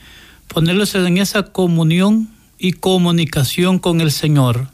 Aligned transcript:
ponerlos 0.47 0.95
en 0.95 1.17
esa 1.17 1.43
comunión 1.43 2.29
y 2.57 2.73
comunicación 2.73 3.79
con 3.79 4.01
el 4.01 4.11
Señor. 4.11 4.69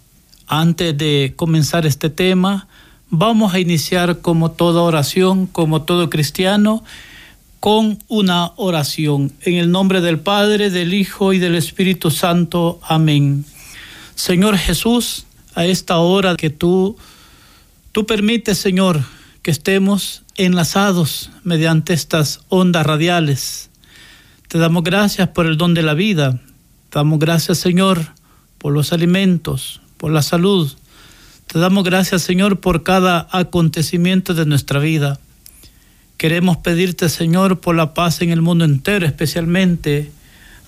Antes 0.47 0.97
de 0.97 1.33
comenzar 1.35 1.85
este 1.85 2.09
tema, 2.09 2.67
vamos 3.09 3.53
a 3.53 3.59
iniciar 3.59 4.19
como 4.19 4.51
toda 4.51 4.81
oración, 4.81 5.47
como 5.47 5.83
todo 5.83 6.09
cristiano, 6.09 6.83
con 7.59 7.99
una 8.07 8.51
oración. 8.57 9.31
En 9.41 9.55
el 9.55 9.71
nombre 9.71 10.01
del 10.01 10.19
Padre, 10.19 10.69
del 10.69 10.93
Hijo 10.93 11.33
y 11.33 11.39
del 11.39 11.55
Espíritu 11.55 12.11
Santo. 12.11 12.79
Amén. 12.83 13.45
Señor 14.15 14.57
Jesús, 14.57 15.25
a 15.55 15.65
esta 15.65 15.97
hora 15.97 16.35
que 16.35 16.49
tú, 16.49 16.97
tú 17.91 18.05
permites, 18.05 18.57
Señor, 18.57 19.03
que 19.41 19.51
estemos 19.51 20.23
enlazados 20.37 21.31
mediante 21.43 21.93
estas 21.93 22.41
ondas 22.49 22.85
radiales 22.85 23.70
te 24.51 24.57
damos 24.57 24.83
gracias 24.83 25.29
por 25.29 25.45
el 25.45 25.55
don 25.55 25.73
de 25.73 25.81
la 25.81 25.93
vida. 25.93 26.37
Damos 26.91 27.19
gracias, 27.19 27.57
Señor, 27.57 28.07
por 28.57 28.73
los 28.73 28.91
alimentos, 28.91 29.79
por 29.95 30.11
la 30.11 30.21
salud. 30.21 30.69
Te 31.47 31.57
damos 31.57 31.85
gracias, 31.85 32.23
Señor, 32.23 32.59
por 32.59 32.83
cada 32.83 33.29
acontecimiento 33.31 34.33
de 34.33 34.45
nuestra 34.45 34.81
vida. 34.81 35.21
Queremos 36.17 36.57
pedirte, 36.57 37.07
Señor, 37.07 37.61
por 37.61 37.77
la 37.77 37.93
paz 37.93 38.21
en 38.21 38.29
el 38.29 38.41
mundo 38.41 38.65
entero, 38.65 39.05
especialmente 39.05 40.11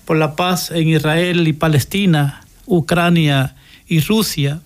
por 0.06 0.16
la 0.16 0.34
paz 0.34 0.70
en 0.70 0.88
Israel 0.88 1.46
y 1.46 1.52
Palestina, 1.52 2.42
Ucrania 2.64 3.54
y 3.86 4.00
Rusia. 4.00 4.62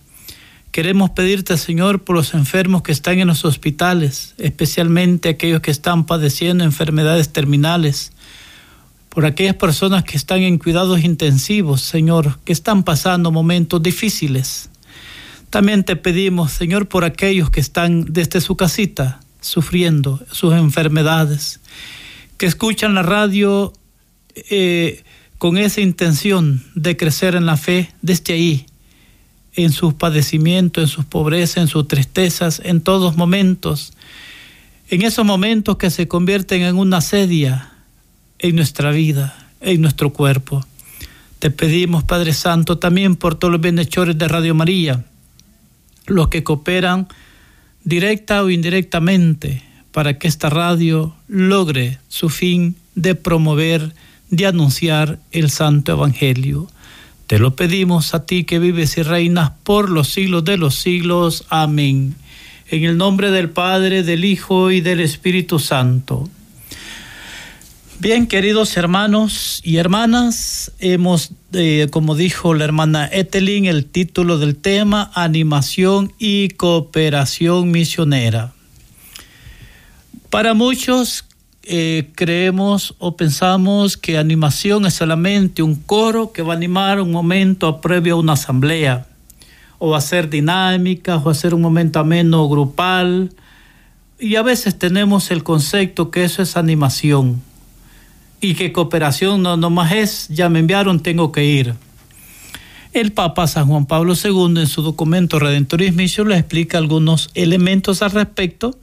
Queremos 0.71 1.09
pedirte, 1.09 1.57
Señor, 1.57 2.05
por 2.05 2.15
los 2.15 2.33
enfermos 2.33 2.83
que 2.83 2.93
están 2.93 3.19
en 3.19 3.27
los 3.27 3.43
hospitales, 3.43 4.33
especialmente 4.37 5.27
aquellos 5.27 5.59
que 5.59 5.71
están 5.71 6.05
padeciendo 6.05 6.63
enfermedades 6.63 7.33
terminales 7.33 8.13
por 9.09 9.25
aquellas 9.25 9.55
personas 9.55 10.03
que 10.03 10.17
están 10.17 10.41
en 10.43 10.57
cuidados 10.57 11.03
intensivos, 11.03 11.81
Señor, 11.81 12.39
que 12.45 12.53
están 12.53 12.83
pasando 12.83 13.31
momentos 13.31 13.81
difíciles. 13.81 14.69
También 15.49 15.83
te 15.83 15.95
pedimos, 15.95 16.51
Señor, 16.51 16.87
por 16.87 17.03
aquellos 17.03 17.49
que 17.49 17.59
están 17.59 18.05
desde 18.13 18.39
su 18.39 18.55
casita 18.55 19.19
sufriendo 19.41 20.19
sus 20.31 20.53
enfermedades, 20.53 21.59
que 22.37 22.45
escuchan 22.45 22.93
la 22.93 23.03
radio 23.03 23.73
eh, 24.35 25.03
con 25.39 25.57
esa 25.57 25.81
intención 25.81 26.63
de 26.75 26.97
crecer 26.97 27.35
en 27.35 27.45
la 27.45 27.57
fe 27.57 27.91
desde 28.01 28.33
ahí, 28.33 28.65
en 29.55 29.71
sus 29.71 29.95
padecimientos, 29.95 30.83
en 30.83 30.87
sus 30.87 31.05
pobrezas, 31.05 31.57
en 31.57 31.67
sus 31.67 31.87
tristezas, 31.87 32.61
en 32.63 32.81
todos 32.81 33.17
momentos, 33.17 33.93
en 34.89 35.01
esos 35.01 35.25
momentos 35.25 35.77
que 35.77 35.89
se 35.89 36.07
convierten 36.07 36.61
en 36.61 36.77
una 36.77 37.01
sedia 37.01 37.71
en 38.39 38.55
nuestra 38.55 38.91
vida, 38.91 39.47
en 39.61 39.81
nuestro 39.81 40.11
cuerpo. 40.11 40.65
Te 41.39 41.51
pedimos, 41.51 42.03
Padre 42.03 42.33
Santo, 42.33 42.77
también 42.79 43.15
por 43.15 43.35
todos 43.35 43.51
los 43.51 43.61
bienhechores 43.61 44.17
de 44.17 44.27
Radio 44.27 44.55
María, 44.55 45.05
los 46.07 46.29
que 46.29 46.43
cooperan 46.43 47.07
directa 47.83 48.43
o 48.43 48.49
indirectamente 48.49 49.63
para 49.91 50.17
que 50.17 50.27
esta 50.27 50.49
radio 50.49 51.15
logre 51.27 51.99
su 52.07 52.29
fin 52.29 52.75
de 52.95 53.15
promover, 53.15 53.93
de 54.29 54.45
anunciar 54.45 55.19
el 55.31 55.49
Santo 55.49 55.93
Evangelio. 55.93 56.67
Te 57.27 57.39
lo 57.39 57.55
pedimos 57.55 58.13
a 58.13 58.25
ti 58.25 58.43
que 58.43 58.59
vives 58.59 58.97
y 58.97 59.03
reinas 59.03 59.51
por 59.63 59.89
los 59.89 60.09
siglos 60.09 60.43
de 60.45 60.57
los 60.57 60.75
siglos. 60.75 61.45
Amén. 61.49 62.15
En 62.69 62.83
el 62.83 62.97
nombre 62.97 63.31
del 63.31 63.49
Padre, 63.49 64.03
del 64.03 64.25
Hijo 64.25 64.71
y 64.71 64.81
del 64.81 64.99
Espíritu 64.99 65.59
Santo. 65.59 66.29
Bien, 68.01 68.27
queridos 68.27 68.77
hermanos 68.77 69.59
y 69.61 69.75
hermanas, 69.75 70.71
hemos, 70.79 71.31
eh, 71.51 71.87
como 71.91 72.15
dijo 72.15 72.53
la 72.53 72.63
hermana 72.63 73.09
Etelin, 73.11 73.65
el 73.65 73.87
título 73.87 74.37
del 74.37 74.55
tema, 74.55 75.11
animación 75.15 76.13
y 76.17 76.47
cooperación 76.51 77.71
misionera. 77.71 78.53
Para 80.29 80.53
muchos 80.53 81.25
eh, 81.63 82.09
creemos 82.15 82.95
o 82.99 83.17
pensamos 83.17 83.97
que 83.97 84.17
animación 84.17 84.85
es 84.85 84.93
solamente 84.93 85.61
un 85.61 85.75
coro 85.75 86.31
que 86.31 86.41
va 86.41 86.53
a 86.53 86.55
animar 86.55 87.01
un 87.01 87.11
momento 87.11 87.81
previo 87.81 88.13
a 88.15 88.19
una 88.19 88.33
asamblea, 88.33 89.07
o 89.77 89.93
a 89.93 89.99
ser 89.99 90.29
dinámica, 90.29 91.17
o 91.17 91.29
hacer 91.29 91.53
un 91.53 91.61
momento 91.61 91.99
ameno 91.99 92.47
grupal, 92.47 93.33
y 94.17 94.37
a 94.37 94.41
veces 94.41 94.79
tenemos 94.79 95.31
el 95.31 95.43
concepto 95.43 96.11
que 96.11 96.23
eso 96.23 96.41
es 96.41 96.55
animación 96.55 97.48
y 98.41 98.55
que 98.55 98.71
cooperación 98.71 99.41
no 99.41 99.57
nomás 99.57 99.91
es, 99.91 100.27
ya 100.29 100.49
me 100.49 100.59
enviaron, 100.59 101.01
tengo 101.01 101.31
que 101.31 101.45
ir. 101.45 101.75
El 102.91 103.11
Papa 103.11 103.45
San 103.47 103.67
Juan 103.67 103.85
Pablo 103.85 104.13
II 104.15 104.59
en 104.59 104.67
su 104.67 104.81
documento 104.81 105.37
Redentorismo 105.37 106.25
le 106.25 106.37
explica 106.37 106.77
algunos 106.77 107.29
elementos 107.35 108.01
al 108.01 108.11
respecto, 108.11 108.79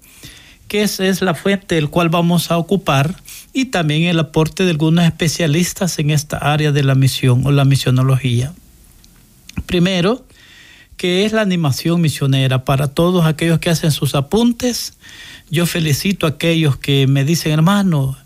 que 0.68 0.82
esa 0.82 1.06
es 1.06 1.22
la 1.22 1.34
fuente 1.34 1.74
del 1.74 1.90
cual 1.90 2.08
vamos 2.08 2.50
a 2.50 2.58
ocupar 2.58 3.16
y 3.52 3.66
también 3.66 4.04
el 4.04 4.18
aporte 4.20 4.64
de 4.64 4.70
algunos 4.70 5.04
especialistas 5.04 5.98
en 5.98 6.10
esta 6.10 6.36
área 6.38 6.72
de 6.72 6.84
la 6.84 6.94
misión 6.94 7.46
o 7.46 7.50
la 7.50 7.64
misionología. 7.64 8.52
Primero, 9.66 10.24
que 10.96 11.24
es 11.24 11.32
la 11.32 11.42
animación 11.42 12.00
misionera 12.00 12.64
para 12.64 12.88
todos 12.88 13.26
aquellos 13.26 13.58
que 13.58 13.70
hacen 13.70 13.90
sus 13.90 14.14
apuntes. 14.14 14.94
Yo 15.50 15.66
felicito 15.66 16.26
a 16.26 16.30
aquellos 16.30 16.76
que 16.76 17.06
me 17.06 17.24
dicen, 17.24 17.52
hermano, 17.52 18.16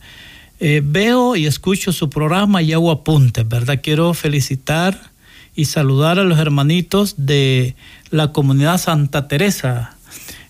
eh, 0.60 0.82
veo 0.84 1.36
y 1.36 1.46
escucho 1.46 1.92
su 1.92 2.10
programa 2.10 2.60
y 2.60 2.72
hago 2.72 2.90
apuntes, 2.90 3.48
¿verdad? 3.48 3.80
Quiero 3.82 4.12
felicitar 4.12 5.10
y 5.56 5.64
saludar 5.64 6.18
a 6.18 6.24
los 6.24 6.38
hermanitos 6.38 7.14
de 7.16 7.74
la 8.10 8.32
comunidad 8.32 8.78
Santa 8.78 9.26
Teresa. 9.26 9.96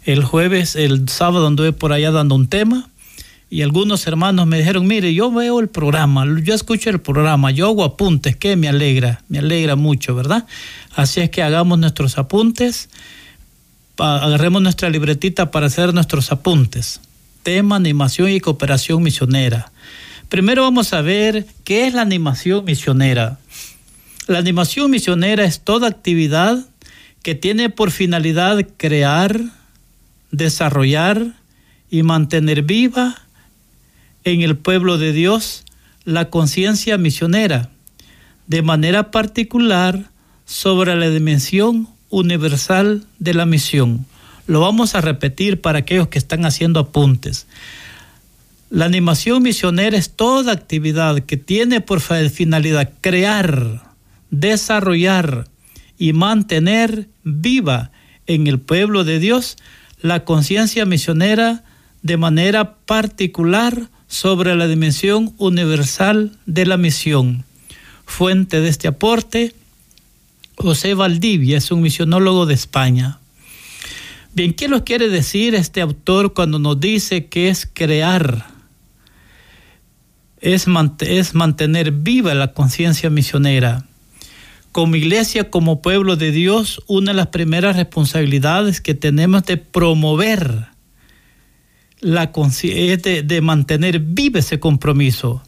El 0.05 0.25
jueves, 0.25 0.77
el 0.77 1.09
sábado 1.09 1.47
anduve 1.47 1.73
por 1.73 1.93
allá 1.93 2.11
dando 2.11 2.35
un 2.35 2.49
tema 2.49 2.91
y 3.51 3.63
algunos 3.63 4.07
hermanos 4.07 4.47
me 4.47 4.59
dijeron, 4.59 4.87
mire, 4.87 5.13
yo 5.13 5.31
veo 5.31 5.59
el 5.59 5.69
programa, 5.69 6.25
yo 6.43 6.55
escucho 6.55 6.91
el 6.91 7.01
programa, 7.01 7.51
yo 7.51 7.67
hago 7.67 7.85
apuntes, 7.85 8.37
que 8.37 8.57
me 8.57 8.69
alegra, 8.69 9.23
me 9.29 9.41
alegra 9.41 9.75
mucho, 9.75 10.15
¿verdad? 10.15 10.47
Así 10.95 11.21
es 11.21 11.31
que 11.31 11.43
hagamos 11.43 11.79
nuestros 11.79 12.17
apuntes, 12.19 12.91
agarremos 13.97 14.63
nuestra 14.63 14.89
libretita 14.91 15.51
para 15.51 15.67
hacer 15.67 15.93
nuestros 15.95 16.31
apuntes. 16.33 17.01
Tema, 17.43 17.77
animación 17.77 18.31
y 18.31 18.41
cooperación 18.41 19.03
misionera. 19.03 19.70
Primero 20.31 20.63
vamos 20.63 20.93
a 20.93 21.03
ver 21.03 21.45
qué 21.65 21.89
es 21.89 21.93
la 21.93 22.03
animación 22.03 22.65
misionera. 22.65 23.41
La 24.29 24.39
animación 24.39 24.89
misionera 24.89 25.43
es 25.45 25.59
toda 25.63 25.89
actividad 25.89 26.65
que 27.25 27.35
tiene 27.35 27.69
por 27.69 27.91
finalidad 27.91 28.65
crear, 28.77 29.41
desarrollar 30.31 31.35
y 31.91 32.05
mantener 32.05 32.63
viva 32.63 33.17
en 34.23 34.43
el 34.43 34.57
pueblo 34.57 34.99
de 34.99 35.13
Dios 35.13 35.65
la 36.05 36.31
conciencia 36.31 36.97
misionera, 36.97 37.69
de 38.47 38.63
manera 38.63 39.11
particular 39.11 40.11
sobre 40.47 40.95
la 40.95 41.11
dimensión 41.11 41.89
universal 42.09 43.05
de 43.19 43.35
la 43.35 43.47
misión. 43.47 44.07
Lo 44.47 44.61
vamos 44.61 44.95
a 44.95 45.01
repetir 45.01 45.61
para 45.61 45.81
aquellos 45.81 46.07
que 46.07 46.19
están 46.19 46.47
haciendo 46.47 46.79
apuntes. 46.79 47.49
La 48.71 48.85
animación 48.85 49.43
misionera 49.43 49.99
es 49.99 50.11
toda 50.11 50.53
actividad 50.53 51.19
que 51.25 51.37
tiene 51.37 51.81
por 51.81 52.01
finalidad 52.01 52.93
crear, 53.01 53.83
desarrollar 54.31 55.49
y 55.99 56.13
mantener 56.13 57.09
viva 57.25 57.91
en 58.29 58.47
el 58.47 58.61
pueblo 58.61 59.03
de 59.03 59.19
Dios 59.19 59.57
la 60.01 60.25
conciencia 60.25 60.85
misionera 60.87 61.65
de 62.03 62.17
manera 62.17 62.77
particular 62.77 63.89
sobre 64.07 64.55
la 64.55 64.69
dimensión 64.69 65.35
universal 65.37 66.39
de 66.47 66.65
la 66.65 66.77
misión. 66.77 67.45
Fuente 68.07 68.61
de 68.61 68.69
este 68.69 68.87
aporte, 68.87 69.53
José 70.57 70.95
Valdivia 70.95 71.59
es 71.59 71.73
un 71.73 71.83
misionólogo 71.83 72.47
de 72.47 72.55
España. 72.55 73.19
Bien, 74.33 74.55
¿qué 74.55 74.69
nos 74.69 74.83
quiere 74.83 75.09
decir 75.09 75.57
este 75.57 75.81
autor 75.81 76.35
cuando 76.35 76.61
nos 76.61 76.79
dice 76.79 77.27
que 77.27 77.49
es 77.49 77.69
crear? 77.71 78.50
Es, 80.41 80.67
es 81.01 81.35
mantener 81.35 81.93
viva 81.93 82.35
la 82.35 82.53
conciencia 82.53 83.11
misionera. 83.11 83.85
Como 84.73 84.97
iglesia, 84.97 85.51
como 85.51 85.83
pueblo 85.83 86.17
de 86.17 86.31
Dios, 86.31 86.83
una 86.87 87.13
de 87.13 87.17
las 87.17 87.27
primeras 87.29 87.77
responsabilidades 87.77 88.81
que 88.81 88.95
tenemos 88.95 89.45
de 89.45 89.57
promover 89.57 90.69
la 92.01 92.31
es 92.33 93.03
de, 93.03 93.23
de 93.23 93.41
mantener 93.41 93.99
vivo 93.99 94.39
ese 94.39 94.61
compromiso. 94.61 95.43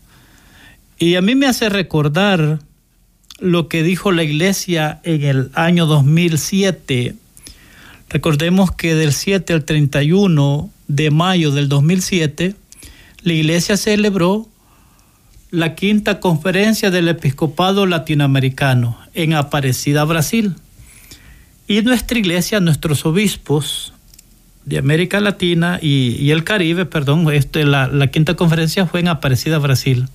Y 0.99 1.15
a 1.15 1.23
mí 1.23 1.35
me 1.35 1.47
hace 1.47 1.69
recordar 1.69 2.59
lo 3.39 3.69
que 3.69 3.83
dijo 3.83 4.13
la 4.13 4.23
iglesia 4.23 5.01
en 5.05 5.23
el 5.23 5.51
año 5.55 5.87
2007. 5.87 7.15
Recordemos 8.09 8.73
que 8.73 8.95
del 8.95 9.13
7 9.13 9.53
al 9.53 9.65
31 9.65 10.71
de 10.89 11.11
mayo 11.11 11.51
del 11.51 11.69
2007, 11.69 12.55
la 13.23 13.33
iglesia 13.33 13.77
celebró 13.77 14.49
la 15.53 15.75
quinta 15.75 16.19
conferencia 16.19 16.91
del 16.91 17.09
episcopado 17.09 17.85
latinoamericano 17.85 18.97
en 19.13 19.35
Aparecida, 19.35 20.03
Brasil. 20.05 20.55
Y 21.69 21.83
nuestra 21.83 22.19
iglesia, 22.19 22.59
nuestros 22.59 23.05
obispos 23.05 23.93
de 24.65 24.79
América 24.79 25.21
Latina 25.21 25.79
y, 25.81 26.31
el 26.31 26.43
Caribe, 26.43 26.87
perdón, 26.87 27.31
este, 27.31 27.67
la, 27.67 27.87
la, 27.87 28.07
quinta 28.07 28.35
conferencia 28.35 28.87
fue 28.87 29.01
en 29.01 29.09
Aparecida, 29.09 29.59
Brasil. 29.59 30.09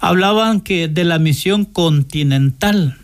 Hablaban 0.00 0.60
que 0.60 0.88
de 0.88 1.04
la 1.04 1.20
misión 1.20 1.64
continental. 1.64 2.98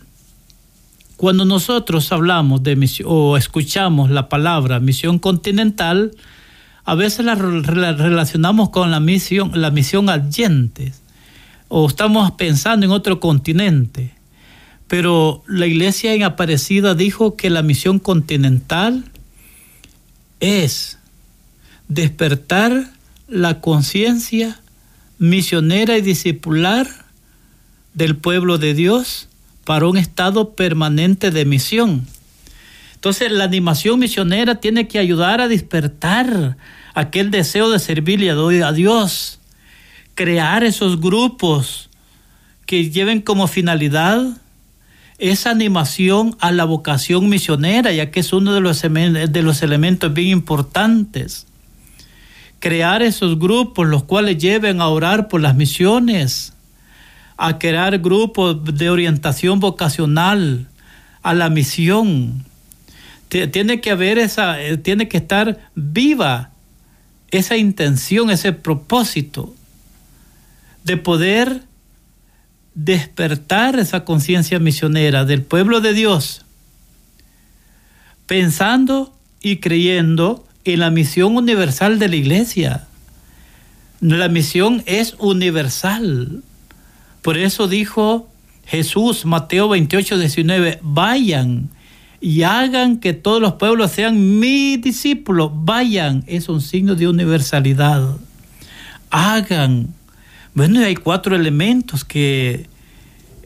Cuando 1.16 1.44
nosotros 1.44 2.10
hablamos 2.10 2.64
de 2.64 2.74
misión 2.74 3.06
o 3.08 3.36
escuchamos 3.36 4.10
la 4.10 4.28
palabra 4.28 4.80
misión 4.80 5.20
continental, 5.20 6.16
a 6.84 6.96
veces 6.96 7.24
la, 7.24 7.36
relacionamos 7.36 8.70
con 8.70 8.90
la 8.90 8.98
misión, 8.98 9.52
la 9.54 9.70
misión 9.70 10.10
adyentes 10.10 11.03
o 11.76 11.88
estamos 11.88 12.30
pensando 12.30 12.86
en 12.86 12.92
otro 12.92 13.18
continente. 13.18 14.14
Pero 14.86 15.42
la 15.48 15.66
iglesia 15.66 16.14
en 16.14 16.22
Aparecida 16.22 16.94
dijo 16.94 17.34
que 17.34 17.50
la 17.50 17.62
misión 17.62 17.98
continental 17.98 19.02
es 20.38 20.98
despertar 21.88 22.92
la 23.26 23.60
conciencia 23.60 24.60
misionera 25.18 25.98
y 25.98 26.02
discipular 26.02 26.86
del 27.92 28.14
pueblo 28.18 28.58
de 28.58 28.72
Dios 28.72 29.26
para 29.64 29.88
un 29.88 29.96
estado 29.96 30.54
permanente 30.54 31.32
de 31.32 31.44
misión. 31.44 32.06
Entonces 32.94 33.32
la 33.32 33.42
animación 33.42 33.98
misionera 33.98 34.60
tiene 34.60 34.86
que 34.86 35.00
ayudar 35.00 35.40
a 35.40 35.48
despertar 35.48 36.56
aquel 36.94 37.32
deseo 37.32 37.68
de 37.68 37.80
servirle 37.80 38.30
a 38.30 38.70
Dios, 38.70 39.40
crear 40.14 40.64
esos 40.64 41.00
grupos 41.00 41.90
que 42.66 42.90
lleven 42.90 43.20
como 43.20 43.46
finalidad 43.46 44.38
esa 45.18 45.50
animación 45.50 46.36
a 46.40 46.50
la 46.50 46.64
vocación 46.64 47.28
misionera, 47.28 47.92
ya 47.92 48.10
que 48.10 48.20
es 48.20 48.32
uno 48.32 48.52
de 48.52 48.60
los, 48.60 48.82
elementos 49.62 50.12
bien 50.12 50.28
importantes. 50.28 51.46
Crear 52.58 53.02
esos 53.02 53.38
grupos, 53.38 53.86
los 53.86 54.04
cuales 54.04 54.38
lleven 54.38 54.80
a 54.80 54.88
orar 54.88 55.28
por 55.28 55.40
las 55.40 55.54
misiones, 55.54 56.52
a 57.36 57.58
crear 57.58 57.98
grupos 57.98 58.64
de 58.64 58.90
orientación 58.90 59.60
vocacional 59.60 60.66
a 61.22 61.34
la 61.34 61.48
misión. 61.48 62.44
Tiene 63.28 63.80
que 63.80 63.90
haber 63.90 64.18
esa, 64.18 64.60
eh, 64.60 64.76
tiene 64.78 65.08
que 65.08 65.16
estar 65.16 65.58
viva 65.74 66.50
esa 67.30 67.56
intención, 67.56 68.30
ese 68.30 68.52
propósito 68.52 69.54
de 70.84 70.96
poder 70.96 71.62
despertar 72.74 73.78
esa 73.78 74.04
conciencia 74.04 74.58
misionera 74.58 75.24
del 75.24 75.42
pueblo 75.42 75.80
de 75.80 75.94
Dios, 75.94 76.44
pensando 78.26 79.16
y 79.40 79.58
creyendo 79.58 80.46
en 80.64 80.80
la 80.80 80.90
misión 80.90 81.36
universal 81.36 81.98
de 81.98 82.08
la 82.08 82.16
iglesia. 82.16 82.86
La 84.00 84.28
misión 84.28 84.82
es 84.86 85.14
universal. 85.18 86.42
Por 87.22 87.38
eso 87.38 87.68
dijo 87.68 88.28
Jesús, 88.66 89.24
Mateo 89.24 89.68
28, 89.68 90.18
19, 90.18 90.78
vayan 90.82 91.70
y 92.20 92.42
hagan 92.42 92.98
que 92.98 93.12
todos 93.12 93.40
los 93.40 93.54
pueblos 93.54 93.92
sean 93.92 94.38
mis 94.40 94.80
discípulos. 94.80 95.50
Vayan, 95.54 96.24
es 96.26 96.48
un 96.48 96.60
signo 96.60 96.94
de 96.94 97.08
universalidad. 97.08 98.16
Hagan 99.10 99.94
bueno, 100.54 100.80
hay 100.80 100.94
cuatro 100.94 101.34
elementos 101.34 102.04
que 102.04 102.68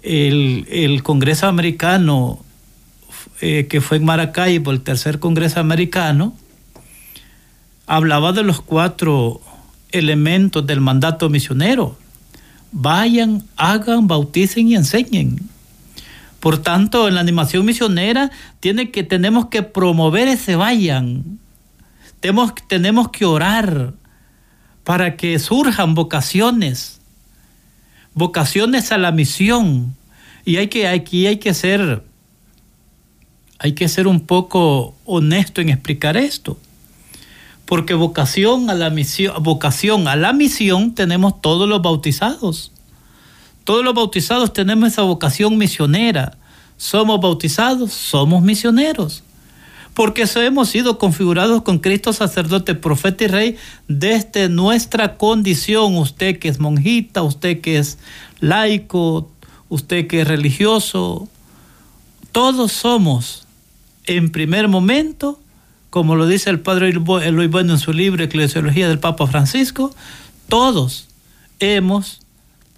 el, 0.03 1.03
Congreso 1.03 1.47
americano, 1.47 2.39
eh, 3.41 3.67
que 3.69 3.81
fue 3.81 3.97
en 3.97 4.05
Maracaibo, 4.05 4.71
el 4.71 4.83
tercer 4.83 5.19
Congreso 5.19 5.59
americano, 5.59 6.37
hablaba 7.87 8.33
de 8.33 8.43
los 8.43 8.61
cuatro 8.61 9.41
elementos 9.91 10.67
del 10.67 10.83
mandato 10.83 11.31
misionero. 11.31 11.97
Vayan, 12.73 13.43
hagan, 13.57 14.07
bauticen 14.07 14.69
y 14.69 14.75
enseñen. 14.75 15.39
Por 16.41 16.59
tanto, 16.59 17.09
en 17.09 17.15
la 17.15 17.21
animación 17.21 17.65
misionera 17.65 18.31
tiene 18.61 18.91
que, 18.91 19.03
tenemos 19.03 19.47
que 19.47 19.63
promover 19.63 20.29
ese 20.29 20.57
vayan. 20.57 21.39
Tenemos, 22.21 22.53
tenemos 22.69 23.09
que 23.09 23.25
orar 23.25 23.95
para 24.85 25.17
que 25.17 25.39
surjan 25.39 25.95
vocaciones 25.95 26.98
vocaciones 28.19 28.93
a 28.93 28.99
la 28.99 29.12
misión. 29.12 29.97
Y 30.44 30.56
hay 30.56 30.69
que, 30.69 30.88
aquí 30.88 31.26
hay 31.26 31.38
que 31.38 31.55
ser, 31.55 32.03
hay 33.59 33.73
que 33.73 33.88
ser 33.88 34.06
un 34.06 34.20
poco 34.20 34.94
honesto 35.05 35.61
en 35.61 35.70
explicar 35.70 36.17
esto. 36.17 36.59
Porque 37.65 37.94
vocación 37.94 38.70
a 38.70 38.75
la 38.75 38.91
misión, 38.91 39.43
vocación 39.43 40.09
a 40.09 40.17
la 40.17 40.32
misión 40.32 40.94
tenemos 40.94 41.41
todos 41.41 41.69
los 41.69 41.81
bautizados. 41.81 42.73
Todos 43.65 43.85
los 43.85 43.94
bautizados 43.94 44.53
tenemos 44.53 44.93
esa 44.93 45.03
vocación 45.03 45.56
misionera. 45.59 46.37
Somos 46.76 47.21
bautizados, 47.21 47.93
somos 47.93 48.43
misioneros 48.43 49.23
porque 49.99 50.27
hemos 50.37 50.69
sido 50.69 50.97
configurados 50.97 51.62
con 51.62 51.81
Cristo 51.81 52.12
sacerdote, 52.12 52.77
profeta 52.77 53.25
y 53.25 53.27
rey 53.27 53.56
desde 53.89 54.49
nuestra 54.49 55.17
condición. 55.17 55.97
Usted 55.97 56.39
que 56.39 56.47
es 56.47 56.61
monjita, 56.61 57.25
usted 57.25 57.61
que 57.61 57.79
es 57.79 57.99
laico, 58.39 59.29
usted 59.69 60.06
que 60.06 60.21
es 60.21 60.29
religioso, 60.29 61.29
todos 62.31 62.71
somos 62.71 63.49
en 64.07 64.31
primer 64.31 64.69
momento, 64.69 65.40
como 65.90 66.14
lo 66.14 66.28
dice 66.28 66.49
el 66.50 66.61
padre 66.61 66.90
Eloy 66.90 67.49
Bueno 67.49 67.73
en 67.73 67.81
su 67.81 67.93
libro 67.93 68.23
Eclesiología 68.23 68.87
del 68.87 69.00
Papa 69.00 69.26
Francisco, 69.26 69.93
todos 70.49 71.09
hemos 71.59 72.21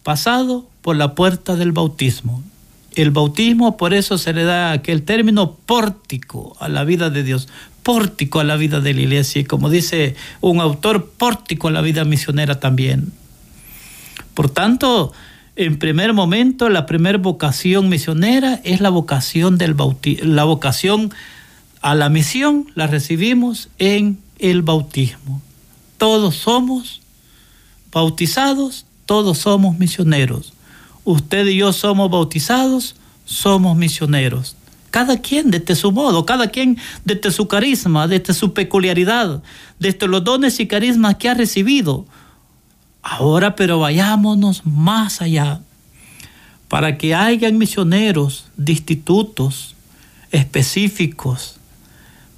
pasado 0.03 0.67
por 0.81 0.97
la 0.97 1.15
puerta 1.15 1.55
del 1.55 1.73
bautismo. 1.73 2.43
El 2.95 3.11
bautismo, 3.13 3.77
por 3.77 3.95
eso 3.95 4.19
se 4.19 4.33
le 4.33 4.45
da 4.45 4.73
aquel 4.73 5.03
término 5.03 5.55
pórtico 5.55 6.57
a 6.59 6.69
la 6.69 6.85
vida 6.85 7.09
de 7.11 7.23
Dios, 7.23 7.49
pórtico 7.83 8.41
a 8.41 8.45
la 8.45 8.57
vida 8.57 8.81
de 8.81 8.95
la 8.95 9.01
iglesia, 9.03 9.41
y 9.41 9.45
como 9.45 9.71
dice 9.71 10.17
un 10.41 10.61
autor, 10.61 11.11
pórtico 11.17 11.69
a 11.69 11.71
la 11.71 11.81
vida 11.81 12.05
misionera 12.05 12.59
también. 12.59 13.13
Por 14.35 14.51
tanto, 14.51 15.13
en 15.57 15.79
primer 15.79 16.13
momento, 16.13 16.69
la 16.69 16.87
primera 16.87 17.19
vocación 17.19 17.89
misionera 17.89 18.61
es 18.65 18.81
la 18.81 18.91
vocación 18.91 19.57
del 19.57 19.77
la 20.23 20.45
vocación 20.45 21.13
a 21.83 21.95
la 21.95 22.09
misión 22.09 22.71
la 22.75 22.87
recibimos 22.87 23.69
en 23.79 24.19
el 24.39 24.63
bautismo. 24.63 25.41
Todos 25.97 26.37
somos 26.37 27.03
bautizados, 27.93 28.87
todos 29.07 29.39
somos 29.39 29.79
misioneros 29.79 30.55
usted 31.05 31.47
y 31.47 31.57
yo 31.57 31.73
somos 31.73 32.11
bautizados, 32.11 32.97
somos 33.25 33.77
misioneros. 33.77 34.57
Cada 34.91 35.19
quien 35.19 35.51
desde 35.51 35.77
su 35.77 35.93
modo, 35.93 36.27
cada 36.27 36.49
quien 36.49 36.79
desde 37.05 37.31
su 37.31 37.47
carisma, 37.47 38.09
desde 38.09 38.35
su 38.35 38.53
peculiaridad, 38.53 39.43
desde 39.79 40.09
los 40.09 40.25
dones 40.25 40.59
y 40.59 40.67
carismas 40.67 41.17
que 41.17 41.29
ha 41.29 41.35
recibido. 41.35 42.07
Ahora 43.03 43.55
pero 43.55 43.79
vayámonos 43.79 44.67
más 44.67 45.23
allá, 45.23 45.61
para 46.69 46.99
que 46.99 47.15
hayan 47.15 47.57
misioneros 47.57 48.47
de 48.57 48.73
institutos 48.73 49.77
específicos 50.33 51.61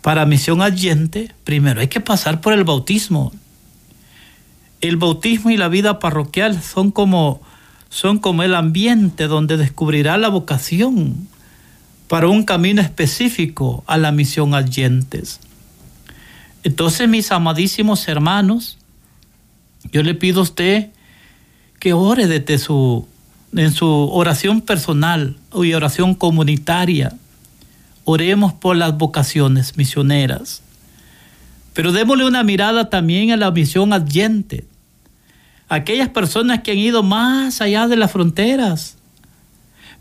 para 0.02 0.26
misión 0.26 0.60
adyente, 0.62 1.32
primero 1.44 1.80
hay 1.80 1.88
que 1.88 2.00
pasar 2.00 2.40
por 2.40 2.52
el 2.52 2.64
bautismo. 2.64 3.32
El 4.80 4.96
bautismo 4.96 5.50
y 5.50 5.56
la 5.56 5.68
vida 5.68 6.00
parroquial 6.00 6.60
son 6.60 6.90
como 6.90 7.40
son 7.92 8.20
como 8.20 8.42
el 8.42 8.54
ambiente 8.54 9.26
donde 9.26 9.58
descubrirá 9.58 10.16
la 10.16 10.30
vocación 10.30 11.28
para 12.08 12.26
un 12.26 12.42
camino 12.42 12.80
específico 12.80 13.84
a 13.86 13.98
la 13.98 14.12
misión 14.12 14.54
adyentes. 14.54 15.40
Entonces, 16.64 17.06
mis 17.06 17.30
amadísimos 17.32 18.08
hermanos, 18.08 18.78
yo 19.92 20.02
le 20.02 20.14
pido 20.14 20.40
a 20.40 20.44
usted 20.44 20.88
que 21.80 21.92
ore 21.92 22.28
desde 22.28 22.56
su, 22.56 23.06
en 23.54 23.72
su 23.72 23.86
oración 23.86 24.62
personal 24.62 25.36
y 25.52 25.74
oración 25.74 26.14
comunitaria. 26.14 27.14
Oremos 28.04 28.54
por 28.54 28.74
las 28.74 28.96
vocaciones 28.96 29.76
misioneras. 29.76 30.62
Pero 31.74 31.92
démosle 31.92 32.24
una 32.24 32.42
mirada 32.42 32.88
también 32.88 33.32
a 33.32 33.36
la 33.36 33.50
misión 33.50 33.92
adyente. 33.92 34.64
Aquellas 35.72 36.10
personas 36.10 36.60
que 36.60 36.72
han 36.72 36.76
ido 36.76 37.02
más 37.02 37.62
allá 37.62 37.88
de 37.88 37.96
las 37.96 38.12
fronteras. 38.12 38.98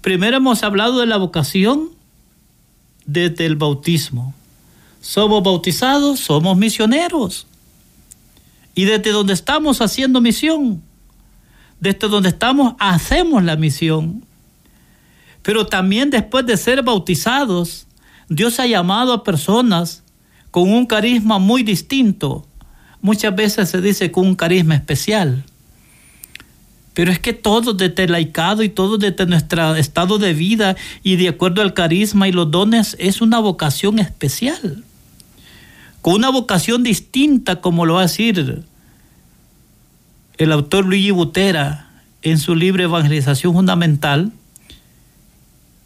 Primero 0.02 0.36
hemos 0.36 0.64
hablado 0.64 1.00
de 1.00 1.06
la 1.06 1.16
vocación 1.16 1.92
desde 3.06 3.46
el 3.46 3.56
bautismo. 3.56 4.34
Somos 5.00 5.42
bautizados, 5.42 6.20
somos 6.20 6.58
misioneros. 6.58 7.48
Y 8.76 8.84
desde 8.84 9.12
donde 9.12 9.32
estamos 9.32 9.80
haciendo 9.80 10.20
misión, 10.20 10.84
desde 11.80 12.10
donde 12.10 12.28
estamos 12.28 12.76
hacemos 12.78 13.42
la 13.42 13.56
misión. 13.56 14.26
Pero 15.42 15.68
también 15.68 16.10
después 16.10 16.46
de 16.46 16.58
ser 16.58 16.84
bautizados, 16.84 17.88
Dios 18.28 18.60
ha 18.60 18.68
llamado 18.68 19.14
a 19.14 19.24
personas 19.24 20.04
con 20.52 20.70
un 20.70 20.86
carisma 20.86 21.40
muy 21.40 21.64
distinto. 21.64 22.46
Muchas 23.00 23.34
veces 23.34 23.70
se 23.70 23.80
dice 23.80 24.12
con 24.12 24.28
un 24.28 24.36
carisma 24.36 24.76
especial. 24.76 25.46
Pero 26.94 27.12
es 27.12 27.20
que 27.20 27.34
todo 27.34 27.74
desde 27.74 28.04
el 28.04 28.12
laicado 28.12 28.64
y 28.64 28.70
todo 28.70 28.98
desde 28.98 29.26
nuestro 29.26 29.76
estado 29.76 30.18
de 30.18 30.34
vida 30.34 30.76
y 31.04 31.16
de 31.16 31.30
acuerdo 31.30 31.62
al 31.62 31.74
carisma 31.74 32.28
y 32.28 32.32
los 32.32 32.52
dones 32.52 32.98
es 33.00 33.22
una 33.22 33.40
vocación 33.40 34.00
especial. 34.00 34.84
Con 36.02 36.16
una 36.16 36.30
vocación 36.30 36.84
distinta, 36.84 37.62
como 37.62 37.86
lo 37.86 37.96
va 37.96 38.02
a 38.02 38.04
decir 38.04 38.64
el 40.38 40.52
autor 40.52 40.86
Luigi 40.86 41.12
Butera 41.12 41.92
en 42.24 42.40
su 42.40 42.56
libro 42.56 42.84
Evangelización 42.84 43.54
Fundamental, 43.54 44.32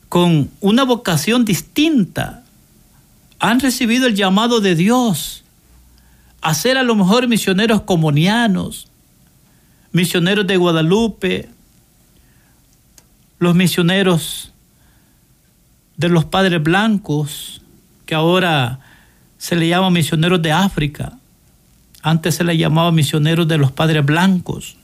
con 0.09 0.49
una 0.61 0.83
vocación 0.83 1.43
distinta. 1.43 2.43
Han 3.39 3.59
recibido 3.59 4.07
el 4.07 4.15
llamado 4.15 4.61
de 4.61 4.75
Dios 4.75 5.43
a 6.41 6.53
ser 6.53 6.77
a 6.77 6.83
lo 6.83 6.95
mejor 6.95 7.27
misioneros 7.27 7.81
comunianos, 7.81 8.87
misioneros 9.95 10.45
de 10.45 10.57
Guadalupe, 10.57 11.47
los 13.39 13.55
misioneros 13.55 14.51
de 15.95 16.09
los 16.09 16.25
padres 16.25 16.61
blancos, 16.61 17.61
que 18.05 18.13
ahora 18.13 18.81
se 19.37 19.55
le 19.55 19.69
llama 19.69 19.89
misioneros 19.91 20.41
de 20.41 20.51
África. 20.51 21.13
Antes 22.01 22.35
se 22.35 22.43
le 22.43 22.57
llamaba 22.57 22.91
misioneros 22.91 23.47
de 23.47 23.57
los 23.57 23.71
padres 23.71 24.05
blancos, 24.05 24.75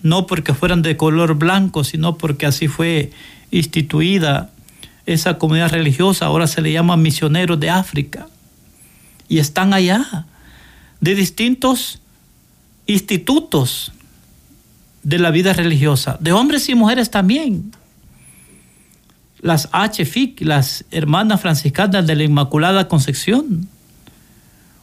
no 0.00 0.28
porque 0.28 0.54
fueran 0.54 0.82
de 0.82 0.96
color 0.96 1.34
blanco, 1.34 1.82
sino 1.82 2.16
porque 2.16 2.46
así 2.46 2.68
fue 2.68 3.10
instituida 3.50 4.50
esa 5.06 5.38
comunidad 5.38 5.72
religiosa. 5.72 6.26
Ahora 6.26 6.46
se 6.46 6.62
le 6.62 6.70
llama 6.70 6.96
misioneros 6.96 7.58
de 7.58 7.68
África. 7.68 8.28
Y 9.28 9.40
están 9.40 9.74
allá, 9.74 10.26
de 11.00 11.16
distintos 11.16 12.00
institutos 12.86 13.90
de 15.02 15.18
la 15.18 15.30
vida 15.30 15.52
religiosa, 15.52 16.16
de 16.20 16.32
hombres 16.32 16.68
y 16.68 16.74
mujeres 16.74 17.10
también. 17.10 17.72
Las 19.40 19.68
HFIC, 19.72 20.40
las 20.42 20.84
hermanas 20.90 21.40
franciscanas 21.40 22.06
de 22.06 22.14
la 22.14 22.22
Inmaculada 22.22 22.86
Concepción. 22.86 23.68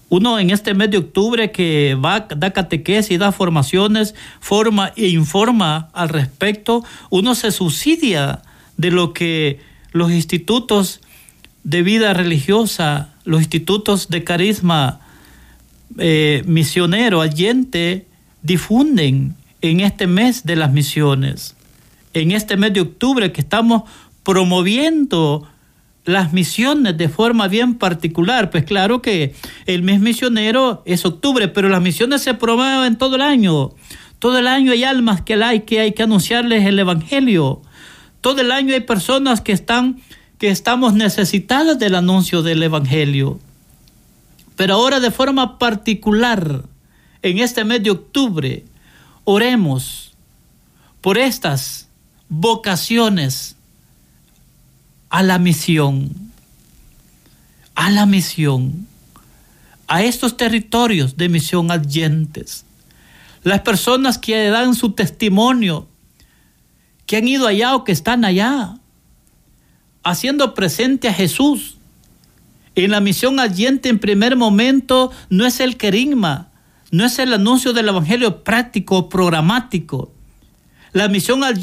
Uno 0.10 0.40
en 0.40 0.50
este 0.50 0.74
mes 0.74 0.90
de 0.92 0.98
octubre 0.98 1.52
que 1.52 1.96
va, 1.96 2.22
da 2.22 2.52
catequesis, 2.52 3.20
da 3.20 3.32
formaciones, 3.32 4.16
forma 4.40 4.92
e 4.96 5.08
informa 5.10 5.90
al 5.94 6.10
respecto, 6.10 6.84
uno 7.10 7.36
se 7.36 7.52
subsidia 7.52 8.42
de 8.76 8.92
lo 8.92 9.14
que 9.14 9.60
los 9.92 10.12
institutos 10.12 11.00
de 11.64 11.84
vida 11.84 12.14
religiosa, 12.14 13.14
los 13.24 13.42
institutos 13.42 14.10
de 14.10 14.24
carisma 14.24 15.00
eh, 15.98 16.44
misionero, 16.46 17.22
allente, 17.22 18.08
difunden 18.42 19.36
en 19.62 19.80
este 19.82 20.08
mes 20.08 20.46
de 20.46 20.56
las 20.56 20.72
misiones, 20.72 21.56
en 22.14 22.32
este 22.32 22.58
mes 22.58 22.74
de 22.74 22.82
octubre 22.82 23.32
que 23.32 23.42
estamos 23.42 23.84
promoviendo 24.24 25.48
las 26.06 26.34
misiones 26.34 26.98
de 26.98 27.10
forma 27.10 27.48
bien 27.48 27.76
particular. 27.76 28.50
Pues 28.50 28.64
claro 28.64 29.02
que 29.02 29.36
el 29.66 29.84
mes 29.84 30.00
misionero 30.00 30.82
es 30.86 31.06
octubre, 31.06 31.48
pero 31.48 31.70
las 31.70 31.82
misiones 31.82 32.22
se 32.22 32.34
promueven 32.34 32.98
todo 32.98 33.16
el 33.16 33.22
año. 33.22 33.72
Todo 34.18 34.40
el 34.40 34.48
año 34.48 34.72
hay 34.72 34.84
almas 34.84 35.22
que 35.22 35.36
hay 35.36 35.62
que 35.62 35.80
hay 35.80 35.94
que 35.94 36.04
anunciarles 36.04 36.66
el 36.66 36.80
evangelio. 36.80 37.62
Todo 38.22 38.42
el 38.42 38.52
año 38.52 38.74
hay 38.74 38.82
personas 38.82 39.42
que 39.42 39.52
están 39.52 40.02
que 40.38 40.50
estamos 40.50 40.94
necesitadas 40.94 41.78
del 41.80 41.96
anuncio 41.96 42.42
del 42.42 42.64
evangelio. 42.64 43.40
Pero 44.56 44.74
ahora 44.74 45.00
de 45.00 45.12
forma 45.12 45.60
particular 45.60 46.64
en 47.22 47.40
este 47.40 47.64
mes 47.64 47.84
de 47.84 47.92
octubre 47.92 48.66
Oremos 49.32 50.14
por 51.02 51.20
estas 51.20 51.88
vocaciones 52.30 53.56
a 55.12 55.22
la 55.22 55.38
misión, 55.38 56.32
a 57.76 57.92
la 57.92 58.08
misión, 58.08 58.88
a 59.88 60.02
estos 60.02 60.36
territorios 60.36 61.16
de 61.16 61.30
misión 61.30 61.70
adyentes. 61.70 62.66
Las 63.44 63.62
personas 63.62 64.18
que 64.18 64.50
dan 64.50 64.74
su 64.74 64.94
testimonio, 64.94 65.88
que 67.06 67.18
han 67.18 67.28
ido 67.28 67.46
allá 67.46 67.76
o 67.76 67.84
que 67.84 67.92
están 67.92 68.26
allá, 68.26 68.80
haciendo 70.02 70.56
presente 70.56 71.08
a 71.08 71.14
Jesús. 71.14 71.78
En 72.74 72.90
la 72.90 73.00
misión 73.00 73.40
adyente 73.40 73.90
en 73.90 74.00
primer 74.00 74.36
momento 74.36 75.12
no 75.30 75.46
es 75.46 75.60
el 75.60 75.78
querigma, 75.78 76.49
no 76.92 77.06
es 77.06 77.20
el 77.20 77.34
anuncio 77.34 77.74
del 77.74 77.90
Evangelio 77.90 78.44
práctico, 78.44 79.10
programático. 79.10 80.12
La 80.92 81.08
misión 81.08 81.44
al 81.44 81.60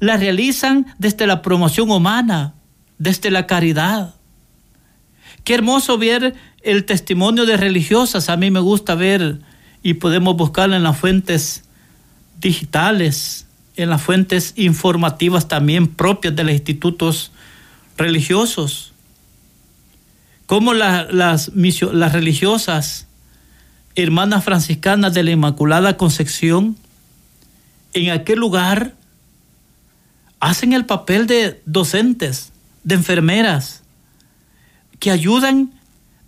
la 0.00 0.16
realizan 0.16 0.86
desde 0.98 1.26
la 1.26 1.42
promoción 1.42 1.90
humana, 1.90 2.54
desde 2.98 3.30
la 3.30 3.46
caridad. 3.46 4.14
Qué 5.44 5.54
hermoso 5.54 5.98
ver 5.98 6.34
el 6.62 6.84
testimonio 6.84 7.46
de 7.46 7.56
religiosas. 7.56 8.28
A 8.28 8.36
mí 8.36 8.50
me 8.50 8.60
gusta 8.60 8.94
ver 8.94 9.40
y 9.82 9.94
podemos 9.94 10.36
buscarlo 10.36 10.76
en 10.76 10.82
las 10.82 10.96
fuentes 10.98 11.64
digitales, 12.40 13.46
en 13.76 13.90
las 13.90 14.02
fuentes 14.02 14.54
informativas 14.56 15.48
también 15.48 15.88
propias 15.88 16.34
de 16.34 16.44
los 16.44 16.52
institutos 16.52 17.32
religiosos. 17.96 18.92
Cómo 20.46 20.72
las 20.72 21.52
religiosas 22.12 23.07
hermanas 24.02 24.44
franciscanas 24.44 25.12
de 25.12 25.24
la 25.24 25.32
Inmaculada 25.32 25.96
Concepción, 25.96 26.76
en 27.94 28.10
aquel 28.10 28.38
lugar 28.38 28.94
hacen 30.38 30.72
el 30.72 30.86
papel 30.86 31.26
de 31.26 31.60
docentes, 31.66 32.52
de 32.84 32.94
enfermeras, 32.94 33.82
que 35.00 35.10
ayudan 35.10 35.72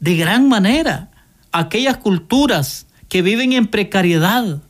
de 0.00 0.16
gran 0.16 0.48
manera 0.48 1.10
a 1.52 1.60
aquellas 1.60 1.98
culturas 1.98 2.86
que 3.08 3.22
viven 3.22 3.52
en 3.52 3.68
precariedad. 3.68 4.60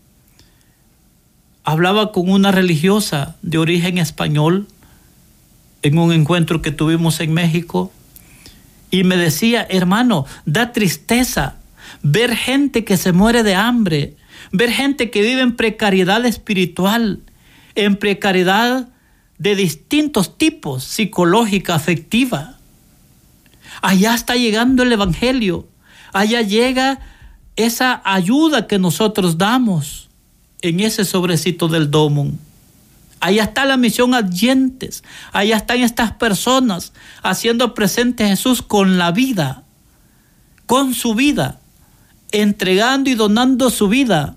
Hablaba 1.65 2.13
con 2.13 2.29
una 2.29 2.53
religiosa 2.53 3.37
de 3.41 3.57
origen 3.57 3.97
español 3.97 4.69
en 5.81 5.97
un 5.97 6.13
encuentro 6.13 6.61
que 6.61 6.71
tuvimos 6.71 7.21
en 7.21 7.33
México 7.33 7.93
y 8.91 9.05
me 9.05 9.17
decía, 9.17 9.67
hermano, 9.71 10.27
da 10.45 10.73
tristeza 10.73 11.60
ver 12.03 12.35
gente 12.37 12.85
que 12.85 12.97
se 12.97 13.13
muere 13.13 13.43
de 13.43 13.55
hambre, 13.55 14.17
ver 14.53 14.71
gente 14.71 15.11
que 15.11 15.23
vive 15.23 15.43
en 15.43 15.57
precariedad 15.57 16.25
espiritual, 16.25 17.21
en 17.75 17.97
precariedad 17.97 18.89
de 19.39 19.57
distintos 19.57 20.37
tipos, 20.37 20.85
psicológica, 20.85 21.75
afectiva. 21.75 22.59
Allá 23.83 24.15
está 24.15 24.37
llegando 24.37 24.83
el 24.83 24.93
Evangelio, 24.93 25.69
allá 26.13 26.43
llega 26.43 27.01
esa 27.57 28.01
ayuda 28.05 28.67
que 28.67 28.79
nosotros 28.79 29.39
damos 29.39 30.09
en 30.63 30.81
ese 30.81 31.05
sobrecito 31.05 31.69
del 31.69 31.91
domo. 31.91 32.33
Allá 33.21 33.45
está 33.45 33.67
la 33.67 33.77
misión 33.77 34.15
adyentes, 34.15 35.05
allá 35.33 35.59
están 35.59 35.81
estas 35.81 36.13
personas 36.13 36.95
haciendo 37.23 37.75
presente 37.75 38.25
a 38.25 38.29
Jesús 38.29 38.63
con 38.63 38.97
la 38.97 39.13
vida, 39.13 39.65
con 40.65 40.95
su 40.95 41.15
vida 41.15 41.60
entregando 42.33 43.11
y 43.11 43.15
donando 43.15 43.71
su 43.71 43.89
vida, 43.89 44.37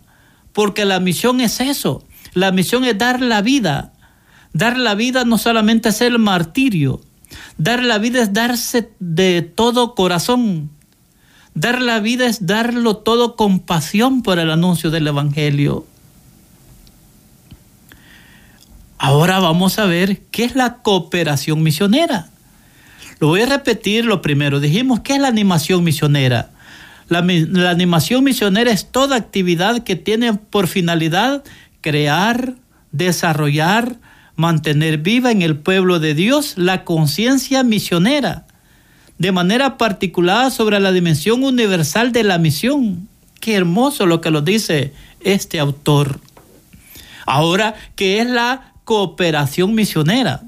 porque 0.51 0.85
la 0.85 0.99
misión 0.99 1.41
es 1.41 1.59
eso, 1.59 2.05
la 2.33 2.51
misión 2.51 2.83
es 2.85 2.97
dar 2.97 3.21
la 3.21 3.41
vida. 3.41 3.93
Dar 4.53 4.77
la 4.77 4.93
vida 4.93 5.25
no 5.25 5.39
solamente 5.39 5.89
es 5.89 6.01
el 6.01 6.19
martirio, 6.19 7.01
dar 7.57 7.83
la 7.83 7.97
vida 7.97 8.21
es 8.21 8.33
darse 8.33 8.91
de 8.99 9.41
todo 9.41 9.95
corazón. 9.95 10.69
Dar 11.55 11.81
la 11.81 11.99
vida 11.99 12.25
es 12.25 12.47
darlo 12.47 12.97
todo 12.97 13.35
con 13.35 13.59
pasión 13.59 14.23
por 14.23 14.39
el 14.39 14.49
anuncio 14.49 14.89
del 14.89 15.07
Evangelio. 15.07 15.85
Ahora 18.97 19.39
vamos 19.39 19.77
a 19.79 19.85
ver 19.85 20.21
qué 20.31 20.45
es 20.45 20.55
la 20.55 20.77
cooperación 20.77 21.61
misionera. 21.61 22.29
Lo 23.19 23.27
voy 23.27 23.41
a 23.41 23.45
repetir 23.45 24.05
lo 24.05 24.21
primero. 24.21 24.59
Dijimos, 24.59 25.01
¿qué 25.01 25.15
es 25.15 25.21
la 25.21 25.27
animación 25.27 25.83
misionera? 25.83 26.52
La, 27.09 27.19
animación 27.69 28.23
misionera 28.23 28.71
es 28.71 28.91
toda 28.91 29.15
actividad 29.15 29.83
que 29.83 29.95
tiene 29.95 30.33
por 30.33 30.67
finalidad 30.67 31.43
crear, 31.81 32.55
desarrollar, 32.91 33.97
mantener 34.35 34.97
viva 34.97 35.31
en 35.31 35.41
el 35.41 35.57
pueblo 35.57 35.99
de 35.99 36.15
Dios 36.15 36.53
la 36.55 36.83
conciencia 36.83 37.63
misionera, 37.63 38.47
de 39.17 39.31
manera 39.31 39.77
particular 39.77 40.51
sobre 40.51 40.79
la 40.79 40.91
dimensión 40.91 41.43
universal 41.43 42.11
de 42.11 42.23
la 42.23 42.37
misión. 42.37 43.07
Qué 43.39 43.55
hermoso 43.55 44.05
lo 44.05 44.21
que 44.21 44.31
lo 44.31 44.41
dice 44.41 44.93
este 45.19 45.59
autor. 45.59 46.19
Ahora, 47.25 47.75
¿qué 47.95 48.19
es 48.19 48.27
la 48.27 48.73
cooperación 48.85 49.75
misionera? 49.75 50.41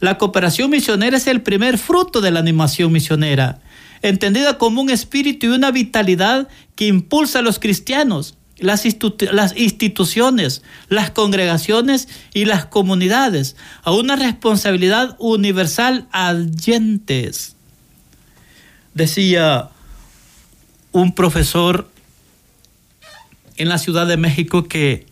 La 0.00 0.18
cooperación 0.18 0.70
misionera 0.70 1.16
es 1.16 1.26
el 1.26 1.42
primer 1.42 1.78
fruto 1.78 2.20
de 2.20 2.30
la 2.30 2.40
animación 2.40 2.92
misionera, 2.92 3.60
entendida 4.08 4.58
como 4.58 4.80
un 4.80 4.90
espíritu 4.90 5.46
y 5.46 5.50
una 5.50 5.70
vitalidad 5.70 6.48
que 6.74 6.86
impulsa 6.86 7.40
a 7.40 7.42
los 7.42 7.58
cristianos 7.58 8.36
las, 8.58 8.84
instituciones, 9.56 10.62
las 10.88 11.10
congregaciones 11.10 12.08
y 12.32 12.46
las 12.46 12.66
comunidades 12.66 13.56
a 13.82 13.92
una 13.92 14.16
responsabilidad 14.16 15.16
universal 15.18 16.06
adyentes. 16.10 17.54
Decía 18.94 19.68
un 20.92 21.14
profesor 21.14 21.90
en 23.56 23.68
la 23.68 23.78
Ciudad 23.78 24.06
de 24.06 24.16
México 24.16 24.64
que 24.68 25.06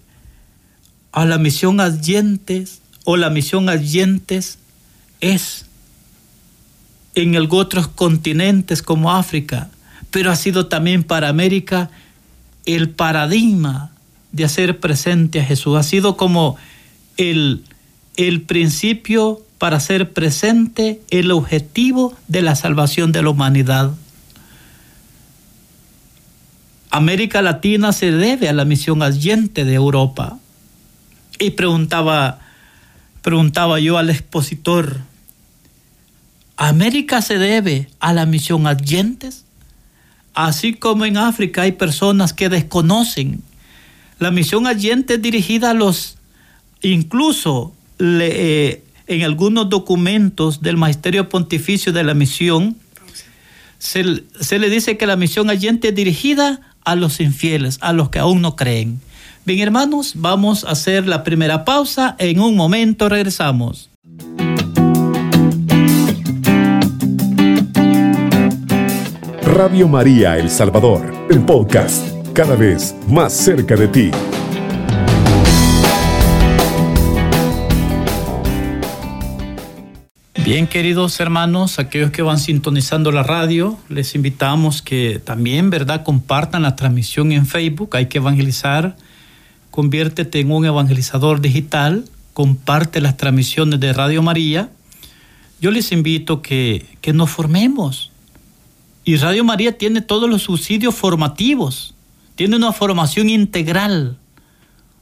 a 1.12 1.26
la 1.26 1.38
misión 1.38 1.80
adyentes 1.80 2.80
o 3.04 3.16
la 3.16 3.28
misión 3.28 3.68
adyentes 3.68 4.58
es 5.20 5.63
en 7.14 7.36
otros 7.50 7.88
continentes 7.88 8.82
como 8.82 9.12
África, 9.12 9.70
pero 10.10 10.30
ha 10.30 10.36
sido 10.36 10.66
también 10.66 11.04
para 11.04 11.28
América 11.28 11.90
el 12.66 12.90
paradigma 12.90 13.92
de 14.32 14.44
hacer 14.44 14.80
presente 14.80 15.40
a 15.40 15.44
Jesús. 15.44 15.76
Ha 15.76 15.82
sido 15.82 16.16
como 16.16 16.56
el, 17.16 17.64
el 18.16 18.42
principio 18.42 19.40
para 19.58 19.76
hacer 19.76 20.12
presente 20.12 21.00
el 21.10 21.30
objetivo 21.30 22.16
de 22.28 22.42
la 22.42 22.56
salvación 22.56 23.12
de 23.12 23.22
la 23.22 23.30
humanidad. 23.30 23.94
América 26.90 27.42
Latina 27.42 27.92
se 27.92 28.12
debe 28.12 28.48
a 28.48 28.52
la 28.52 28.64
misión 28.64 29.02
adyente 29.02 29.64
de 29.64 29.74
Europa. 29.74 30.38
Y 31.38 31.50
preguntaba, 31.50 32.38
preguntaba 33.22 33.80
yo 33.80 33.98
al 33.98 34.10
expositor, 34.10 34.98
¿América 36.56 37.20
se 37.22 37.38
debe 37.38 37.88
a 38.00 38.12
la 38.12 38.26
misión 38.26 38.66
adyentes? 38.66 39.44
Así 40.34 40.74
como 40.74 41.04
en 41.04 41.16
África 41.16 41.62
hay 41.62 41.72
personas 41.72 42.32
que 42.32 42.48
desconocen. 42.48 43.42
La 44.18 44.30
misión 44.30 44.66
adyente 44.66 45.14
es 45.14 45.22
dirigida 45.22 45.70
a 45.70 45.74
los, 45.74 46.16
incluso 46.82 47.72
eh, 47.98 48.84
en 49.06 49.22
algunos 49.22 49.68
documentos 49.68 50.60
del 50.60 50.76
Magisterio 50.76 51.28
Pontificio 51.28 51.92
de 51.92 52.04
la 52.04 52.14
Misión, 52.14 52.76
se, 53.78 54.58
le 54.58 54.70
dice 54.70 54.96
que 54.96 55.06
la 55.06 55.16
misión 55.16 55.50
adyente 55.50 55.88
es 55.88 55.94
dirigida 55.94 56.60
a 56.84 56.96
los 56.96 57.20
infieles, 57.20 57.78
a 57.82 57.92
los 57.92 58.08
que 58.08 58.18
aún 58.18 58.40
no 58.40 58.56
creen. 58.56 59.00
Bien, 59.44 59.60
hermanos, 59.60 60.12
vamos 60.16 60.64
a 60.64 60.70
hacer 60.70 61.06
la 61.06 61.22
primera 61.22 61.66
pausa. 61.66 62.16
En 62.18 62.40
un 62.40 62.56
momento 62.56 63.10
regresamos. 63.10 63.90
Radio 69.54 69.86
María 69.86 70.36
El 70.36 70.50
Salvador, 70.50 71.14
el 71.30 71.38
podcast, 71.44 72.08
cada 72.32 72.56
vez 72.56 72.92
más 73.08 73.32
cerca 73.32 73.76
de 73.76 73.86
ti. 73.86 74.10
Bien, 80.44 80.66
queridos 80.66 81.20
hermanos, 81.20 81.78
aquellos 81.78 82.10
que 82.10 82.22
van 82.22 82.40
sintonizando 82.40 83.12
la 83.12 83.22
radio, 83.22 83.78
les 83.88 84.16
invitamos 84.16 84.82
que 84.82 85.20
también, 85.24 85.70
¿verdad?, 85.70 86.02
compartan 86.02 86.62
la 86.62 86.74
transmisión 86.74 87.30
en 87.30 87.46
Facebook. 87.46 87.94
Hay 87.94 88.06
que 88.06 88.18
evangelizar. 88.18 88.96
Conviértete 89.70 90.40
en 90.40 90.50
un 90.50 90.66
evangelizador 90.66 91.40
digital. 91.40 92.06
Comparte 92.32 93.00
las 93.00 93.16
transmisiones 93.16 93.78
de 93.78 93.92
Radio 93.92 94.20
María. 94.20 94.70
Yo 95.60 95.70
les 95.70 95.92
invito 95.92 96.42
que, 96.42 96.86
que 97.00 97.12
nos 97.12 97.30
formemos 97.30 98.10
y 99.04 99.16
Radio 99.16 99.44
María 99.44 99.76
tiene 99.76 100.00
todos 100.00 100.28
los 100.28 100.42
subsidios 100.42 100.94
formativos, 100.94 101.94
tiene 102.36 102.56
una 102.56 102.72
formación 102.72 103.28
integral. 103.28 104.16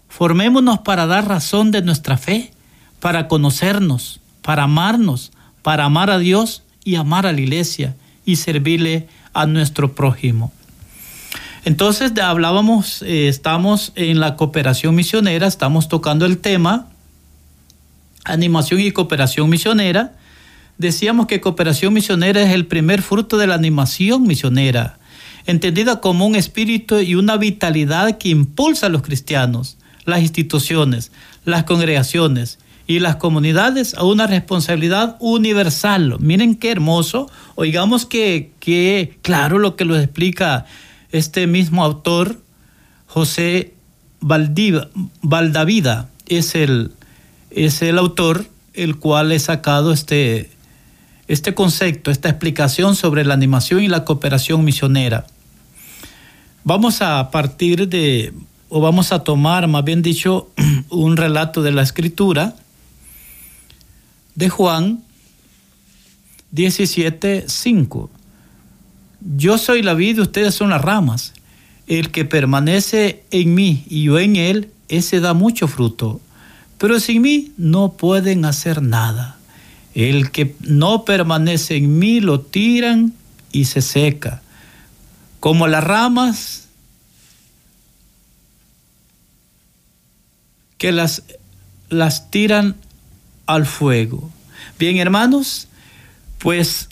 Formémonos 0.08 0.80
para 0.80 1.06
dar 1.06 1.28
razón 1.28 1.70
de 1.70 1.82
nuestra 1.82 2.18
fe, 2.18 2.52
para 3.00 3.28
conocernos, 3.28 4.20
para 4.42 4.64
amarnos, 4.64 5.32
para 5.62 5.84
amar 5.84 6.10
a 6.10 6.18
Dios 6.18 6.62
y 6.84 6.96
amar 6.96 7.26
a 7.26 7.32
la 7.32 7.40
iglesia 7.40 7.96
y 8.24 8.36
servirle 8.36 9.08
a 9.32 9.46
nuestro 9.46 9.94
prójimo. 9.94 10.52
Entonces 11.64 12.12
hablábamos, 12.18 13.02
eh, 13.02 13.28
estamos 13.28 13.92
en 13.94 14.18
la 14.18 14.36
cooperación 14.36 14.94
misionera, 14.94 15.46
estamos 15.46 15.88
tocando 15.88 16.26
el 16.26 16.38
tema 16.38 16.88
animación 18.24 18.80
y 18.80 18.92
cooperación 18.92 19.48
misionera 19.48 20.14
decíamos 20.78 21.26
que 21.26 21.40
cooperación 21.40 21.92
misionera 21.94 22.42
es 22.42 22.50
el 22.50 22.66
primer 22.66 23.02
fruto 23.02 23.36
de 23.36 23.46
la 23.46 23.54
animación 23.54 24.24
misionera, 24.24 24.98
entendida 25.46 26.00
como 26.00 26.26
un 26.26 26.36
espíritu 26.36 26.98
y 26.98 27.14
una 27.14 27.36
vitalidad 27.36 28.18
que 28.18 28.28
impulsa 28.28 28.86
a 28.86 28.88
los 28.88 29.02
cristianos, 29.02 29.78
las 30.04 30.20
instituciones, 30.20 31.12
las 31.44 31.64
congregaciones 31.64 32.58
y 32.86 32.98
las 32.98 33.16
comunidades 33.16 33.94
a 33.94 34.04
una 34.04 34.26
responsabilidad 34.26 35.16
universal. 35.20 36.16
Miren 36.20 36.56
qué 36.56 36.70
hermoso, 36.70 37.30
oigamos 37.54 38.06
que, 38.06 38.50
que 38.60 39.18
claro 39.22 39.58
lo 39.58 39.76
que 39.76 39.84
lo 39.84 39.98
explica 39.98 40.66
este 41.10 41.46
mismo 41.46 41.84
autor, 41.84 42.40
José 43.06 43.74
Valdavida, 44.20 46.08
es 46.26 46.54
el, 46.54 46.92
es 47.50 47.82
el 47.82 47.98
autor 47.98 48.46
el 48.74 48.96
cual 48.96 49.32
he 49.32 49.38
sacado 49.38 49.92
este, 49.92 50.50
este 51.28 51.54
concepto, 51.54 52.10
esta 52.10 52.28
explicación 52.28 52.96
sobre 52.96 53.24
la 53.24 53.34
animación 53.34 53.82
y 53.82 53.88
la 53.88 54.04
cooperación 54.04 54.64
misionera. 54.64 55.26
Vamos 56.64 57.02
a 57.02 57.30
partir 57.30 57.88
de, 57.88 58.32
o 58.68 58.80
vamos 58.80 59.12
a 59.12 59.24
tomar, 59.24 59.66
más 59.68 59.84
bien 59.84 60.02
dicho, 60.02 60.50
un 60.90 61.16
relato 61.16 61.62
de 61.62 61.72
la 61.72 61.82
escritura 61.82 62.54
de 64.34 64.48
Juan 64.48 65.02
17, 66.52 67.44
5. 67.48 68.10
Yo 69.36 69.58
soy 69.58 69.82
la 69.82 69.94
vida 69.94 70.18
y 70.18 70.22
ustedes 70.22 70.54
son 70.54 70.70
las 70.70 70.82
ramas. 70.82 71.32
El 71.86 72.10
que 72.10 72.24
permanece 72.24 73.24
en 73.30 73.54
mí 73.54 73.84
y 73.88 74.04
yo 74.04 74.18
en 74.18 74.36
él, 74.36 74.70
ese 74.88 75.20
da 75.20 75.34
mucho 75.34 75.66
fruto. 75.66 76.20
Pero 76.78 77.00
sin 77.00 77.22
mí 77.22 77.52
no 77.56 77.92
pueden 77.92 78.44
hacer 78.44 78.82
nada. 78.82 79.38
El 79.94 80.30
que 80.30 80.54
no 80.60 81.04
permanece 81.04 81.76
en 81.76 81.98
mí 81.98 82.20
lo 82.20 82.40
tiran 82.40 83.12
y 83.50 83.66
se 83.66 83.82
seca. 83.82 84.42
Como 85.40 85.66
las 85.66 85.84
ramas 85.84 86.68
que 90.78 90.92
las, 90.92 91.22
las 91.90 92.30
tiran 92.30 92.76
al 93.46 93.66
fuego. 93.66 94.30
Bien, 94.78 94.96
hermanos, 94.96 95.68
pues 96.38 96.88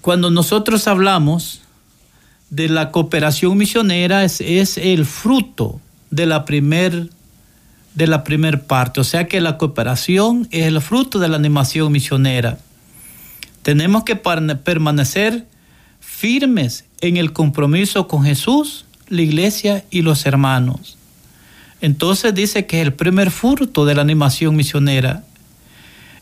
cuando 0.00 0.30
nosotros 0.30 0.88
hablamos 0.88 1.60
de 2.48 2.68
la 2.68 2.90
cooperación 2.90 3.56
misionera 3.58 4.24
es, 4.24 4.40
es 4.40 4.78
el 4.78 5.04
fruto 5.04 5.80
de 6.10 6.26
la 6.26 6.44
primer 6.44 7.10
de 7.94 8.06
la 8.06 8.24
primer 8.24 8.62
parte, 8.62 9.00
o 9.00 9.04
sea 9.04 9.26
que 9.26 9.40
la 9.40 9.58
cooperación 9.58 10.48
es 10.50 10.66
el 10.66 10.80
fruto 10.80 11.18
de 11.18 11.28
la 11.28 11.36
animación 11.36 11.90
misionera. 11.92 12.58
Tenemos 13.62 14.04
que 14.04 14.16
permanecer 14.16 15.46
firmes 16.00 16.84
en 17.00 17.16
el 17.16 17.32
compromiso 17.32 18.08
con 18.08 18.24
Jesús, 18.24 18.86
la 19.08 19.22
iglesia 19.22 19.84
y 19.90 20.02
los 20.02 20.24
hermanos. 20.24 20.96
Entonces 21.80 22.34
dice 22.34 22.66
que 22.66 22.80
es 22.80 22.86
el 22.86 22.92
primer 22.92 23.30
fruto 23.30 23.84
de 23.84 23.94
la 23.94 24.02
animación 24.02 24.54
misionera, 24.54 25.24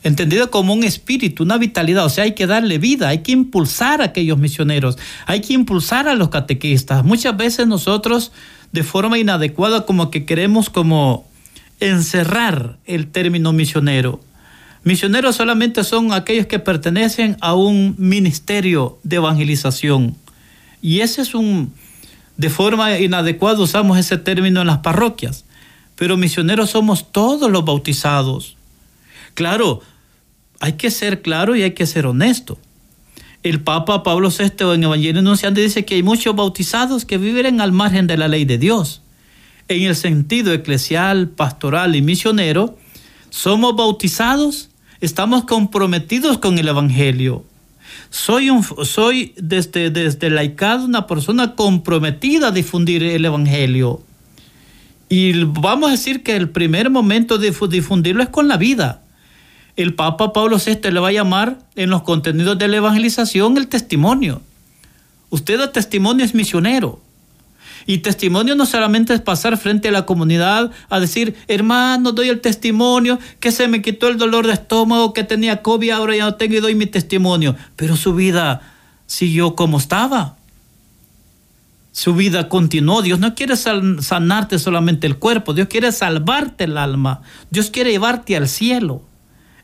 entendido 0.02 0.50
como 0.50 0.72
un 0.72 0.85
espíritu, 0.85 1.42
una 1.42 1.59
vitalidad, 1.59 2.04
o 2.04 2.09
sea, 2.09 2.24
hay 2.24 2.33
que 2.33 2.46
darle 2.46 2.78
vida, 2.78 3.09
hay 3.09 3.18
que 3.18 3.33
impulsar 3.33 4.00
a 4.00 4.07
aquellos 4.07 4.38
misioneros, 4.38 4.96
hay 5.26 5.40
que 5.40 5.52
impulsar 5.52 6.09
a 6.09 6.14
los 6.14 6.28
catequistas. 6.28 7.04
Muchas 7.04 7.37
veces 7.37 7.66
nosotros 7.66 8.33
de 8.72 8.85
forma 8.85 9.18
inadecuada 9.18 9.87
como 9.87 10.11
que 10.11 10.24
queremos 10.24 10.70
como 10.70 11.26
encerrar 11.81 12.79
el 12.85 13.09
término 13.09 13.53
misionero. 13.53 14.21
Misioneros 14.85 15.37
solamente 15.37 15.85
son 15.85 16.12
aquellos 16.12 16.47
que 16.47 16.59
pertenecen 16.59 17.37
a 17.41 17.55
un 17.55 17.95
ministerio 17.99 18.99
de 19.03 19.17
evangelización. 19.17 20.17
Y 20.81 21.01
ese 21.01 21.23
es 21.23 21.35
un, 21.35 21.73
de 22.37 22.51
forma 22.51 22.99
inadecuada 22.99 23.61
usamos 23.61 23.99
ese 23.99 24.17
término 24.17 24.61
en 24.61 24.67
las 24.67 24.79
parroquias. 24.79 25.45
Pero 25.97 26.17
misioneros 26.17 26.71
somos 26.71 27.11
todos 27.11 27.51
los 27.51 27.64
bautizados. 27.64 28.57
Claro, 29.35 29.83
hay 30.61 30.75
que 30.75 30.91
ser 30.91 31.23
claro 31.23 31.57
y 31.57 31.62
hay 31.62 31.73
que 31.73 31.87
ser 31.87 32.07
honesto. 32.07 32.59
El 33.43 33.61
Papa 33.61 34.03
Pablo 34.03 34.31
VI 34.31 34.75
en 34.75 34.85
Evangelio 34.85 35.21
Anunciante 35.21 35.61
dice 35.61 35.85
que 35.85 35.95
hay 35.97 36.03
muchos 36.03 36.35
bautizados 36.35 37.05
que 37.05 37.19
viven 37.19 37.61
al 37.61 37.73
margen 37.73 38.07
de 38.07 38.17
la 38.17 38.29
ley 38.29 38.45
de 38.45 38.59
Dios. 38.59 39.03
En 39.68 39.83
el 39.83 39.94
sentido 39.96 40.52
eclesial, 40.52 41.28
pastoral 41.28 41.94
y 41.94 42.02
misionero, 42.02 42.78
somos 43.31 43.76
bautizados, 43.76 44.70
estamos 45.00 45.44
comprometidos 45.44 46.38
con 46.38 46.59
el 46.59 46.68
Evangelio. 46.68 47.44
Soy, 48.11 48.50
soy 48.85 49.35
desde, 49.37 49.90
desde 49.90 50.31
laicado 50.31 50.85
una 50.85 51.07
persona 51.07 51.54
comprometida 51.54 52.48
a 52.48 52.52
difundir 52.52 53.02
el 53.02 53.24
Evangelio. 53.24 54.02
Y 55.09 55.44
vamos 55.44 55.88
a 55.88 55.92
decir 55.92 56.22
que 56.22 56.37
el 56.37 56.50
primer 56.50 56.90
momento 56.90 57.38
de 57.38 57.54
difundirlo 57.68 58.22
es 58.22 58.28
con 58.28 58.48
la 58.48 58.57
vida 58.57 59.02
el 59.78 59.94
Papa 59.94 60.33
Pablo 60.33 60.59
VI 60.59 60.90
le 60.90 60.98
va 60.98 61.09
a 61.09 61.12
llamar 61.12 61.61
en 61.76 61.88
los 61.88 62.02
contenidos 62.02 62.59
de 62.59 62.66
la 62.66 62.78
evangelización 62.78 63.57
el 63.57 63.68
testimonio. 63.68 64.42
Usted 65.31 65.57
da 65.57 65.70
testimonio 65.70 66.24
es 66.24 66.35
misionero. 66.35 67.00
Y 67.90 67.98
testimonio 67.98 68.55
no 68.55 68.66
solamente 68.66 69.14
es 69.14 69.22
pasar 69.22 69.57
frente 69.57 69.88
a 69.88 69.92
la 69.92 70.05
comunidad 70.05 70.70
a 70.90 71.01
decir, 71.01 71.35
hermano, 71.48 72.12
doy 72.12 72.29
el 72.29 72.42
testimonio, 72.42 73.18
que 73.40 73.51
se 73.51 73.66
me 73.66 73.81
quitó 73.81 74.09
el 74.09 74.18
dolor 74.18 74.46
de 74.46 74.53
estómago, 74.53 75.14
que 75.14 75.24
tenía 75.24 75.62
COVID, 75.62 75.88
ahora 75.92 76.14
ya 76.14 76.24
no 76.27 76.35
tengo 76.35 76.55
y 76.55 76.61
doy 76.61 76.74
mi 76.74 76.85
testimonio. 76.85 77.57
Pero 77.77 77.96
su 77.96 78.14
vida 78.14 78.61
siguió 79.07 79.55
como 79.55 79.79
estaba. 79.79 80.37
Su 81.90 82.14
vida 82.14 82.51
continuó. 82.51 83.01
Dios 83.01 83.20
no 83.20 83.35
quiere 83.35 83.57
sanarte 83.57 84.59
solamente 84.59 85.07
el 85.07 85.16
cuerpo, 85.16 85.55
Dios 85.55 85.68
quiere 85.68 85.90
salvarte 85.90 86.64
el 86.64 86.77
alma. 86.77 87.22
Dios 87.48 87.70
quiere 87.70 87.90
llevarte 87.90 88.37
al 88.37 88.48
cielo. 88.48 89.01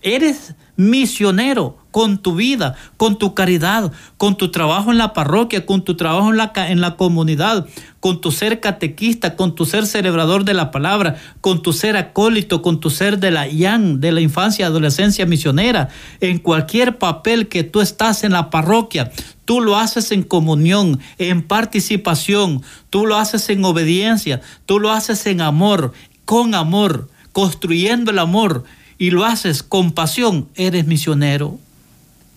Eres 0.01 0.55
misionero 0.77 1.84
con 1.95 2.19
tu 2.19 2.35
vida, 2.35 2.75
con 2.97 3.19
tu 3.19 3.35
caridad, 3.35 3.93
con 4.17 4.37
tu 4.37 4.51
trabajo 4.51 4.91
en 4.91 4.99
la 4.99 5.13
parroquia, 5.13 5.65
con 5.65 5.85
tu 5.85 5.95
trabajo 5.95 6.31
en 6.31 6.37
la, 6.37 6.53
en 6.57 6.81
la 6.81 6.97
comunidad, 6.97 7.69
con 8.01 8.21
tu 8.21 8.33
ser 8.33 8.59
catequista, 8.59 9.37
con 9.37 9.55
tu 9.55 9.65
ser 9.65 9.87
celebrador 9.87 10.45
de 10.45 10.55
la 10.55 10.73
palabra, 10.73 11.15
con 11.41 11.63
tu 11.63 11.73
ser 11.73 11.97
acólito, 11.97 12.63
con 12.63 12.81
tu 12.81 12.91
ser 12.91 13.21
de 13.21 13.31
la 13.31 13.47
YAN, 13.47 14.01
de 14.01 14.11
la 14.11 14.21
infancia 14.21 14.67
adolescencia 14.67 15.25
misionera, 15.25 15.89
en 16.19 16.39
cualquier 16.39 16.99
papel 16.99 17.47
que 17.47 17.63
tú 17.63 17.81
estás 17.81 18.25
en 18.25 18.33
la 18.33 18.51
parroquia, 18.51 19.13
tú 19.45 19.61
lo 19.61 19.77
haces 19.77 20.11
en 20.11 20.25
comunión, 20.25 20.99
en 21.19 21.43
participación, 21.43 22.63
tú 22.91 23.07
lo 23.07 23.19
haces 23.19 23.49
en 23.51 23.65
obediencia, 23.65 24.41
tú 24.67 24.81
lo 24.81 24.91
haces 24.91 25.29
en 25.29 25.41
amor, 25.41 25.93
con 26.25 26.57
amor, 26.57 27.09
construyendo 27.31 28.11
el 28.11 28.19
amor 28.19 28.65
y 28.99 29.13
lo 29.13 29.25
haces 29.25 29.63
con 29.63 29.93
pasión, 29.93 30.49
eres 30.57 30.89
misionero. 30.89 31.61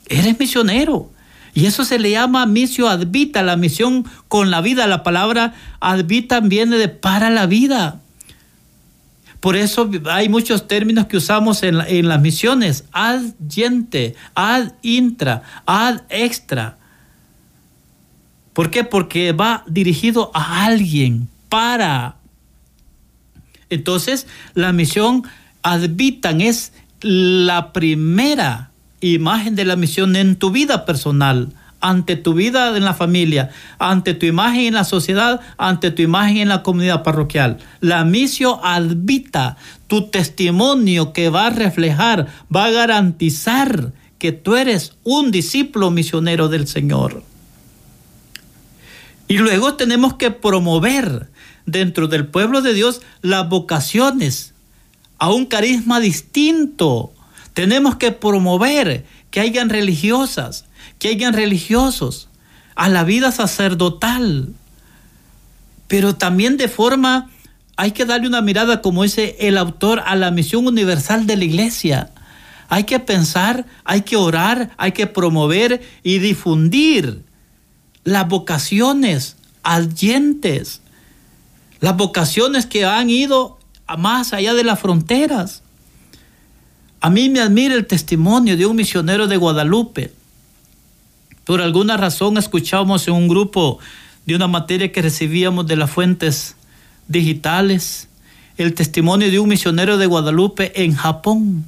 Eres 0.09 0.39
misionero. 0.39 1.11
Y 1.53 1.65
eso 1.65 1.83
se 1.85 1.97
le 1.97 2.11
llama 2.11 2.45
misio 2.45 2.87
advita, 2.87 3.41
la 3.41 3.57
misión 3.57 4.05
con 4.27 4.51
la 4.51 4.61
vida. 4.61 4.85
La 4.87 5.03
palabra 5.03 5.55
advita 5.79 6.39
viene 6.39 6.77
de 6.77 6.87
para 6.87 7.29
la 7.29 7.47
vida. 7.47 7.99
Por 9.39 9.55
eso 9.55 9.89
hay 10.09 10.29
muchos 10.29 10.67
términos 10.67 11.07
que 11.07 11.17
usamos 11.17 11.63
en, 11.63 11.81
en 11.81 12.07
las 12.07 12.21
misiones. 12.21 12.85
Ad 12.91 13.21
gente, 13.49 14.15
ad 14.35 14.73
intra, 14.81 15.43
ad 15.65 16.01
extra. 16.09 16.77
¿Por 18.53 18.71
qué? 18.71 18.83
Porque 18.83 19.33
va 19.33 19.63
dirigido 19.67 20.31
a 20.33 20.65
alguien, 20.65 21.27
para. 21.49 22.17
Entonces, 23.69 24.27
la 24.53 24.73
misión 24.73 25.23
advitan 25.61 26.41
es 26.41 26.73
la 27.01 27.73
primera 27.73 28.66
imagen 29.01 29.55
de 29.55 29.65
la 29.65 29.75
misión 29.75 30.15
en 30.15 30.35
tu 30.35 30.51
vida 30.51 30.85
personal, 30.85 31.49
ante 31.79 32.15
tu 32.15 32.33
vida 32.33 32.75
en 32.75 32.83
la 32.83 32.93
familia, 32.93 33.51
ante 33.77 34.13
tu 34.13 34.25
imagen 34.25 34.61
en 34.61 34.73
la 34.73 34.83
sociedad, 34.83 35.41
ante 35.57 35.91
tu 35.91 36.01
imagen 36.01 36.37
en 36.37 36.49
la 36.49 36.63
comunidad 36.63 37.03
parroquial. 37.03 37.59
La 37.81 38.03
misión 38.03 38.59
advita 38.63 39.57
tu 39.87 40.09
testimonio 40.09 41.13
que 41.13 41.29
va 41.29 41.47
a 41.47 41.51
reflejar, 41.51 42.27
va 42.53 42.65
a 42.65 42.71
garantizar 42.71 43.93
que 44.17 44.31
tú 44.31 44.55
eres 44.55 44.93
un 45.03 45.31
discípulo 45.31 45.91
misionero 45.91 46.49
del 46.49 46.67
Señor. 46.67 47.23
Y 49.27 49.37
luego 49.37 49.75
tenemos 49.75 50.15
que 50.15 50.31
promover 50.31 51.29
dentro 51.65 52.07
del 52.07 52.27
pueblo 52.27 52.61
de 52.61 52.73
Dios 52.73 53.01
las 53.21 53.47
vocaciones 53.49 54.53
a 55.19 55.29
un 55.31 55.45
carisma 55.45 55.99
distinto. 55.99 57.11
Tenemos 57.57 57.95
que 57.95 58.11
promover 58.11 59.03
que 59.31 59.39
hayan 59.39 59.69
religiosas, 59.69 60.65
que 60.99 61.07
hayan 61.07 61.33
religiosos, 61.33 62.29
a 62.75 62.87
la 62.87 63.03
vida 63.03 63.31
sacerdotal. 63.31 64.53
Pero 65.87 66.13
también 66.13 66.57
de 66.57 66.67
forma, 66.67 67.31
hay 67.75 67.93
que 67.93 68.05
darle 68.05 68.27
una 68.27 68.41
mirada, 68.41 68.83
como 68.83 69.01
dice 69.01 69.37
el 69.39 69.57
autor, 69.57 70.03
a 70.05 70.15
la 70.15 70.29
misión 70.29 70.67
universal 70.67 71.25
de 71.25 71.35
la 71.35 71.45
iglesia. 71.45 72.11
Hay 72.69 72.83
que 72.83 72.99
pensar, 72.99 73.65
hay 73.85 74.01
que 74.03 74.17
orar, 74.17 74.69
hay 74.77 74.91
que 74.91 75.07
promover 75.07 75.81
y 76.03 76.19
difundir 76.19 77.23
las 78.03 78.27
vocaciones 78.27 79.35
adyentes, 79.63 80.81
las 81.79 81.97
vocaciones 81.97 82.67
que 82.67 82.85
han 82.85 83.09
ido 83.09 83.57
más 83.97 84.33
allá 84.33 84.53
de 84.53 84.63
las 84.63 84.79
fronteras. 84.79 85.63
A 87.07 87.09
mí 87.09 87.29
me 87.29 87.39
admira 87.39 87.73
el 87.73 87.87
testimonio 87.87 88.57
de 88.57 88.65
un 88.65 88.75
misionero 88.75 89.27
de 89.27 89.37
Guadalupe. 89.37 90.11
Por 91.45 91.61
alguna 91.61 91.95
razón 91.95 92.35
escuchamos 92.35 93.07
en 93.07 93.13
un 93.13 93.29
grupo 93.29 93.79
de 94.25 94.35
una 94.35 94.49
materia 94.49 94.91
que 94.91 95.01
recibíamos 95.01 95.65
de 95.67 95.77
las 95.77 95.89
fuentes 95.89 96.57
digitales 97.07 98.09
el 98.57 98.73
testimonio 98.73 99.31
de 99.31 99.39
un 99.39 99.47
misionero 99.47 99.97
de 99.97 100.05
Guadalupe 100.05 100.83
en 100.83 100.95
Japón. 100.95 101.63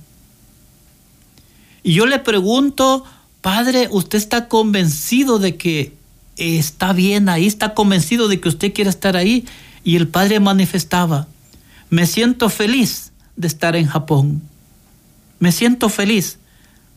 Y 1.84 1.94
yo 1.94 2.06
le 2.06 2.20
pregunto, 2.20 3.06
padre, 3.40 3.88
¿usted 3.92 4.18
está 4.18 4.50
convencido 4.50 5.40
de 5.40 5.56
que 5.56 5.94
está 6.36 6.92
bien 6.92 7.30
ahí? 7.30 7.48
¿Está 7.48 7.74
convencido 7.74 8.28
de 8.28 8.42
que 8.42 8.50
usted 8.50 8.74
quiere 8.74 8.90
estar 8.90 9.16
ahí? 9.16 9.46
Y 9.86 9.96
el 9.96 10.10
padre 10.10 10.42
manifestaba, 10.42 11.30
me 11.90 12.08
siento 12.08 12.50
feliz 12.50 13.14
de 13.38 13.48
estar 13.48 13.78
en 13.78 13.86
Japón. 13.86 14.49
Me 15.40 15.52
siento 15.52 15.90
feliz 15.90 16.40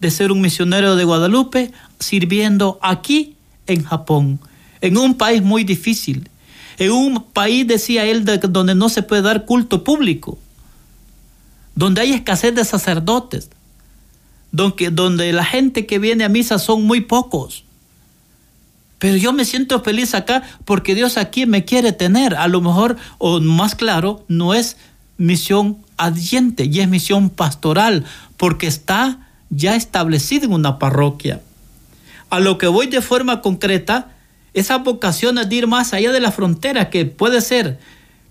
de 0.00 0.10
ser 0.10 0.32
un 0.32 0.40
misionero 0.40 0.96
de 0.96 1.04
Guadalupe 1.04 1.72
sirviendo 2.00 2.78
aquí 2.82 3.36
en 3.66 3.84
Japón, 3.84 4.40
en 4.80 4.96
un 4.96 5.14
país 5.14 5.42
muy 5.42 5.62
difícil, 5.62 6.28
en 6.78 6.90
un 6.90 7.22
país, 7.22 7.66
decía 7.66 8.04
él, 8.04 8.24
donde 8.24 8.74
no 8.74 8.88
se 8.88 9.02
puede 9.02 9.22
dar 9.22 9.44
culto 9.44 9.84
público, 9.84 10.38
donde 11.76 12.00
hay 12.00 12.12
escasez 12.12 12.54
de 12.54 12.64
sacerdotes, 12.64 13.50
donde, 14.50 14.90
donde 14.90 15.32
la 15.32 15.44
gente 15.44 15.86
que 15.86 16.00
viene 16.00 16.24
a 16.24 16.28
misa 16.28 16.58
son 16.58 16.82
muy 16.82 17.02
pocos. 17.02 17.64
Pero 18.98 19.16
yo 19.16 19.32
me 19.32 19.44
siento 19.44 19.80
feliz 19.82 20.14
acá 20.14 20.42
porque 20.64 20.94
Dios 20.94 21.16
aquí 21.16 21.44
me 21.44 21.64
quiere 21.64 21.92
tener. 21.92 22.36
A 22.36 22.46
lo 22.46 22.60
mejor, 22.60 22.96
o 23.18 23.40
más 23.40 23.74
claro, 23.74 24.24
no 24.28 24.54
es 24.54 24.76
misión 25.22 25.78
adyente 25.96 26.64
y 26.64 26.80
es 26.80 26.88
misión 26.88 27.30
pastoral 27.30 28.04
porque 28.36 28.66
está 28.66 29.28
ya 29.50 29.76
establecido 29.76 30.46
en 30.46 30.52
una 30.52 30.78
parroquia. 30.78 31.40
A 32.28 32.40
lo 32.40 32.58
que 32.58 32.66
voy 32.66 32.88
de 32.88 33.00
forma 33.00 33.40
concreta, 33.40 34.10
esa 34.52 34.78
vocación 34.78 35.38
es 35.38 35.48
de 35.48 35.56
ir 35.56 35.66
más 35.68 35.92
allá 35.92 36.10
de 36.10 36.20
la 36.20 36.32
frontera, 36.32 36.90
que 36.90 37.04
puede 37.04 37.40
ser 37.40 37.78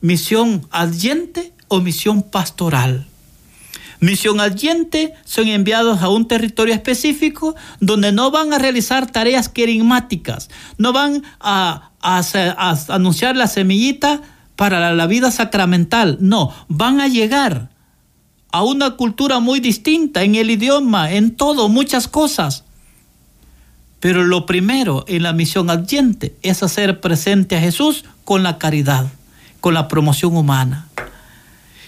misión 0.01 0.67
adyente 0.69 1.53
o 1.69 1.79
misión 1.79 2.23
pastoral. 2.23 3.07
Misión 4.01 4.41
adyente 4.41 5.13
son 5.23 5.47
enviados 5.47 6.01
a 6.01 6.09
un 6.09 6.27
territorio 6.27 6.73
específico 6.73 7.55
donde 7.79 8.11
no 8.11 8.31
van 8.31 8.51
a 8.51 8.57
realizar 8.57 9.09
tareas 9.09 9.47
querigmáticas, 9.47 10.49
no 10.77 10.91
van 10.91 11.23
a, 11.39 11.91
anunciar 12.01 13.37
la 13.37 13.47
semillita 13.47 14.21
para 14.61 14.93
la 14.93 15.07
vida 15.07 15.31
sacramental, 15.31 16.19
no, 16.19 16.53
van 16.67 17.01
a 17.01 17.07
llegar 17.07 17.71
a 18.51 18.61
una 18.61 18.91
cultura 18.91 19.39
muy 19.39 19.59
distinta 19.59 20.21
en 20.21 20.35
el 20.35 20.51
idioma, 20.51 21.13
en 21.13 21.35
todo, 21.35 21.67
muchas 21.67 22.07
cosas. 22.07 22.63
Pero 23.99 24.23
lo 24.23 24.45
primero 24.45 25.03
en 25.07 25.23
la 25.23 25.33
misión 25.33 25.71
adyente 25.71 26.35
es 26.43 26.61
hacer 26.61 27.01
presente 27.01 27.57
a 27.57 27.59
Jesús 27.59 28.05
con 28.23 28.43
la 28.43 28.59
caridad, 28.59 29.07
con 29.61 29.73
la 29.73 29.87
promoción 29.87 30.37
humana. 30.37 30.87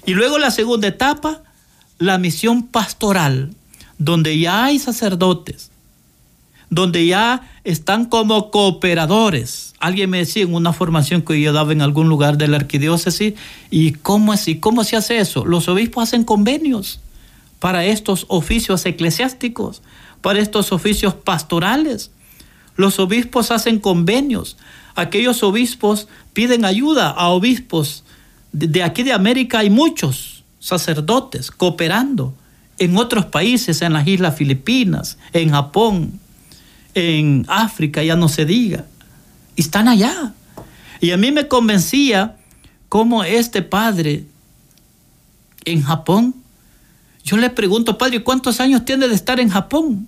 Y 0.07 0.15
luego 0.15 0.39
la 0.39 0.49
segunda 0.49 0.88
etapa, 0.88 1.43
la 1.99 2.17
misión 2.17 2.63
pastoral, 2.63 3.53
donde 3.99 4.39
ya 4.39 4.65
hay 4.65 4.79
sacerdotes, 4.79 5.69
donde 6.73 7.05
ya 7.05 7.49
están 7.63 8.05
como 8.05 8.51
cooperadores. 8.51 9.73
Alguien 9.79 10.09
me 10.09 10.19
decía 10.19 10.43
en 10.43 10.53
una 10.53 10.73
formación 10.73 11.21
que 11.21 11.39
yo 11.39 11.53
daba 11.53 11.71
en 11.71 11.81
algún 11.81 12.09
lugar 12.09 12.38
de 12.38 12.47
la 12.47 12.57
arquidiócesis, 12.57 13.33
¿y 13.69 13.91
cómo, 13.93 14.33
y 14.45 14.55
cómo 14.55 14.83
se 14.83 14.95
hace 14.95 15.19
eso? 15.19 15.45
Los 15.45 15.67
obispos 15.67 16.03
hacen 16.03 16.23
convenios 16.23 16.99
para 17.59 17.86
estos 17.86 18.25
oficios 18.27 18.86
eclesiásticos, 18.86 19.81
para 20.21 20.39
estos 20.39 20.71
oficios 20.71 21.13
pastorales. 21.13 22.12
Los 22.75 22.99
obispos 22.99 23.51
hacen 23.51 23.79
convenios. 23.79 24.57
Aquellos 24.95 25.43
obispos 25.43 26.07
piden 26.33 26.65
ayuda 26.65 27.09
a 27.09 27.29
obispos. 27.29 28.03
De 28.51 28.83
aquí 28.83 29.03
de 29.03 29.13
América 29.13 29.59
hay 29.59 29.69
muchos 29.69 30.43
sacerdotes 30.59 31.51
cooperando 31.51 32.33
en 32.79 32.97
otros 32.97 33.25
países, 33.25 33.81
en 33.81 33.93
las 33.93 34.07
islas 34.07 34.36
Filipinas, 34.36 35.17
en 35.33 35.51
Japón, 35.51 36.19
en 36.93 37.45
África, 37.47 38.03
ya 38.03 38.15
no 38.15 38.29
se 38.29 38.45
diga. 38.45 38.86
Están 39.56 39.88
allá. 39.88 40.34
Y 40.99 41.12
a 41.12 41.17
mí 41.17 41.32
me 41.32 41.47
convencía 41.47 42.38
cómo 42.89 43.23
este 43.23 43.62
padre 43.62 44.25
en 45.65 45.82
Japón, 45.82 46.36
yo 47.23 47.38
le 47.38 47.49
pregunto, 47.49 47.97
padre, 47.97 48.23
¿cuántos 48.23 48.60
años 48.60 48.86
tiene 48.86 49.08
de 49.08 49.15
estar 49.15 49.39
en 49.39 49.49
Japón? 49.49 50.08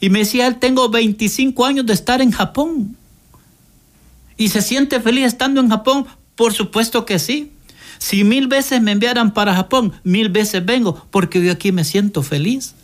Y 0.00 0.10
me 0.10 0.20
decía, 0.20 0.46
él 0.46 0.56
tengo 0.56 0.88
25 0.88 1.64
años 1.64 1.86
de 1.86 1.92
estar 1.92 2.20
en 2.20 2.30
Japón. 2.30 2.96
¿Y 4.36 4.48
se 4.48 4.62
siente 4.62 5.00
feliz 5.00 5.24
estando 5.24 5.60
en 5.60 5.70
Japón? 5.70 6.06
Por 6.34 6.52
supuesto 6.52 7.06
que 7.06 7.18
sí. 7.18 7.52
Si 7.98 8.24
mil 8.24 8.46
veces 8.46 8.82
me 8.82 8.92
enviaran 8.92 9.32
para 9.32 9.54
Japón, 9.54 9.92
mil 10.04 10.28
veces 10.28 10.64
vengo, 10.64 11.06
porque 11.10 11.42
yo 11.42 11.50
aquí 11.50 11.72
me 11.72 11.84
siento 11.84 12.22
feliz. 12.22 12.74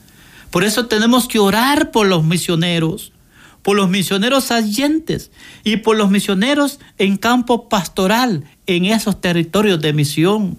Por 0.50 0.64
eso 0.64 0.86
tenemos 0.86 1.28
que 1.28 1.38
orar 1.38 1.90
por 1.90 2.06
los 2.06 2.24
misioneros, 2.24 3.12
por 3.62 3.76
los 3.76 3.88
misioneros 3.88 4.50
allentes 4.50 5.30
y 5.64 5.78
por 5.78 5.96
los 5.96 6.10
misioneros 6.10 6.80
en 6.98 7.16
campo 7.16 7.68
pastoral, 7.68 8.44
en 8.66 8.84
esos 8.84 9.20
territorios 9.20 9.80
de 9.80 9.92
misión. 9.92 10.58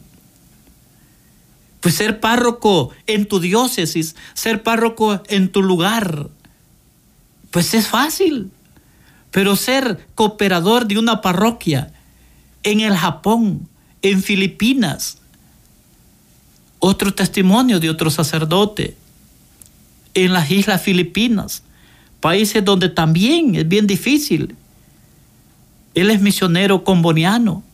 Pues 1.82 1.96
ser 1.96 2.22
párroco 2.22 2.92
en 3.08 3.26
tu 3.28 3.40
diócesis, 3.40 4.16
ser 4.34 4.64
párroco 4.64 5.22
en 5.28 5.52
tu 5.52 5.62
lugar, 5.62 6.30
pues 7.52 7.74
es 7.74 7.88
fácil. 7.88 8.52
Pero 9.32 9.56
ser 9.56 10.08
cooperador 10.16 10.86
de 10.88 10.98
una 10.98 11.22
parroquia 11.22 11.92
en 12.62 12.80
el 12.80 12.96
Japón, 12.96 13.68
en 14.02 14.24
Filipinas, 14.24 15.18
otro 16.80 17.14
testimonio 17.14 17.80
de 17.80 17.90
otro 17.90 18.10
sacerdote, 18.10 18.96
en 20.14 20.34
las 20.34 20.52
islas 20.52 20.82
Filipinas, 20.82 21.63
países 22.24 22.64
donde 22.64 22.88
también 22.88 23.54
es 23.56 23.68
bien 23.68 23.86
difícil. 23.86 24.56
Él 25.94 26.10
es 26.10 26.22
misionero 26.22 26.86
comboniano. 26.86 27.66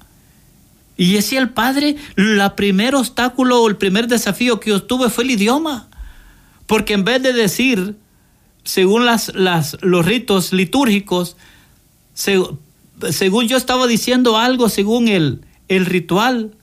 Y 0.97 1.13
decía 1.13 1.39
el 1.39 1.51
padre, 1.51 1.97
el 2.17 2.41
primer 2.55 2.95
obstáculo 2.95 3.61
o 3.61 3.69
el 3.69 3.77
primer 3.77 4.07
desafío 4.07 4.59
que 4.59 4.71
yo 4.71 4.81
tuve 4.81 5.11
fue 5.11 5.23
el 5.23 5.29
idioma. 5.29 5.87
Porque 6.65 6.93
en 6.93 7.03
vez 7.03 7.21
de 7.21 7.31
decir, 7.31 7.95
según 8.63 9.05
las, 9.05 9.35
las, 9.35 9.77
los 9.81 10.03
ritos 10.03 10.51
litúrgicos, 10.51 11.37
según 12.15 13.47
yo 13.47 13.55
estaba 13.55 13.85
diciendo 13.85 14.35
algo, 14.35 14.67
según 14.67 15.09
el, 15.09 15.45
el 15.67 15.85
ritual, 15.85 16.55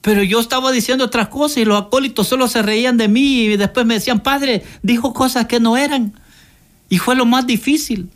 pero 0.00 0.22
yo 0.22 0.40
estaba 0.40 0.72
diciendo 0.72 1.04
otras 1.04 1.28
cosas 1.28 1.58
y 1.58 1.66
los 1.66 1.82
acólitos 1.82 2.28
solo 2.28 2.48
se 2.48 2.62
reían 2.62 2.96
de 2.96 3.08
mí 3.08 3.42
y 3.42 3.56
después 3.58 3.84
me 3.84 3.92
decían, 3.92 4.20
padre, 4.20 4.64
dijo 4.82 5.12
cosas 5.12 5.44
que 5.48 5.60
no 5.60 5.76
eran. 5.76 6.14
Y 6.90 6.98
fue 6.98 7.16
lo 7.16 7.24
más 7.24 7.46
difícil. 7.46 8.10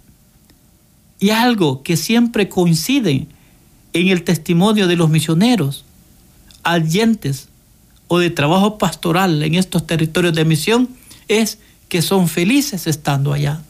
Y 1.19 1.31
algo 1.31 1.83
que 1.83 1.97
siempre 1.97 2.51
coincide 2.51 3.27
en 3.95 4.09
el 4.09 4.25
testimonio 4.25 4.87
de 4.87 4.97
los 4.97 5.09
misioneros, 5.09 5.87
allentes 6.65 7.49
o 8.09 8.19
de 8.19 8.29
trabajo 8.29 8.77
pastoral 8.77 9.43
en 9.43 9.55
estos 9.55 9.87
territorios 9.87 10.35
de 10.35 10.45
misión, 10.45 10.89
es 11.29 11.59
que 11.89 12.03
son 12.03 12.29
felices 12.29 12.87
estando 12.87 13.33
allá. 13.33 13.63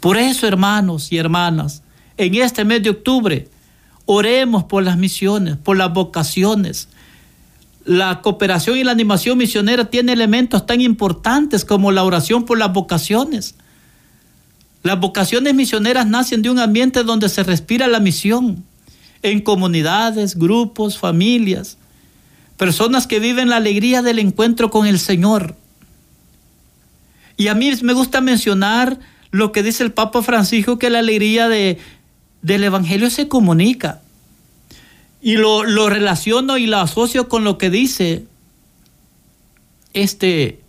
Por 0.00 0.16
eso, 0.16 0.46
hermanos 0.46 1.12
y 1.12 1.18
hermanas, 1.18 1.82
en 2.16 2.34
este 2.34 2.64
mes 2.64 2.82
de 2.82 2.90
octubre, 2.90 3.48
oremos 4.06 4.64
por 4.64 4.82
las 4.82 4.96
misiones, 4.96 5.56
por 5.56 5.76
las 5.76 5.92
vocaciones. 5.92 6.88
La 7.84 8.22
cooperación 8.22 8.78
y 8.78 8.84
la 8.84 8.92
animación 8.92 9.36
misionera 9.36 9.90
tiene 9.90 10.12
elementos 10.12 10.64
tan 10.64 10.80
importantes 10.80 11.64
como 11.64 11.92
la 11.92 12.04
oración 12.04 12.44
por 12.44 12.58
las 12.58 12.72
vocaciones. 12.72 13.54
Las 14.84 15.00
vocaciones 15.00 15.54
misioneras 15.54 16.06
nacen 16.06 16.42
de 16.42 16.50
un 16.50 16.58
ambiente 16.58 17.04
donde 17.04 17.30
se 17.30 17.42
respira 17.42 17.88
la 17.88 18.00
misión, 18.00 18.64
en 19.22 19.40
comunidades, 19.40 20.36
grupos, 20.36 20.98
familias, 20.98 21.78
personas 22.58 23.06
que 23.06 23.18
viven 23.18 23.48
la 23.48 23.56
alegría 23.56 24.02
del 24.02 24.18
encuentro 24.18 24.68
con 24.68 24.86
el 24.86 24.98
Señor. 24.98 25.56
Y 27.38 27.48
a 27.48 27.54
mí 27.54 27.72
me 27.80 27.94
gusta 27.94 28.20
mencionar 28.20 29.00
lo 29.30 29.52
que 29.52 29.62
dice 29.62 29.84
el 29.84 29.92
Papa 29.92 30.22
Francisco, 30.22 30.78
que 30.78 30.90
la 30.90 30.98
alegría 30.98 31.48
de, 31.48 31.78
del 32.42 32.62
Evangelio 32.64 33.08
se 33.08 33.26
comunica. 33.26 34.02
Y 35.22 35.38
lo, 35.38 35.64
lo 35.64 35.88
relaciono 35.88 36.58
y 36.58 36.66
lo 36.66 36.76
asocio 36.76 37.30
con 37.30 37.42
lo 37.42 37.56
que 37.56 37.70
dice 37.70 38.26
este, 39.94 40.60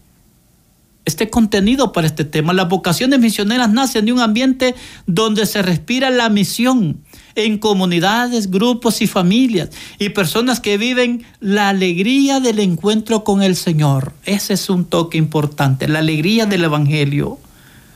este 1.05 1.29
contenido 1.29 1.91
para 1.91 2.07
este 2.07 2.25
tema. 2.25 2.53
Las 2.53 2.67
vocaciones 2.67 3.19
misioneras 3.19 3.71
nacen 3.71 4.05
de 4.05 4.13
un 4.13 4.19
ambiente 4.19 4.75
donde 5.05 5.45
se 5.45 5.61
respira 5.61 6.09
la 6.09 6.29
misión 6.29 7.01
en 7.35 7.57
comunidades, 7.57 8.49
grupos 8.49 9.01
y 9.01 9.07
familias 9.07 9.69
y 9.99 10.09
personas 10.09 10.59
que 10.59 10.77
viven 10.77 11.25
la 11.39 11.69
alegría 11.69 12.39
del 12.39 12.59
encuentro 12.59 13.23
con 13.23 13.43
el 13.43 13.55
Señor. 13.55 14.13
Ese 14.25 14.53
es 14.53 14.69
un 14.69 14.85
toque 14.85 15.17
importante, 15.17 15.87
la 15.87 15.99
alegría 15.99 16.45
del 16.45 16.63
Evangelio, 16.63 17.37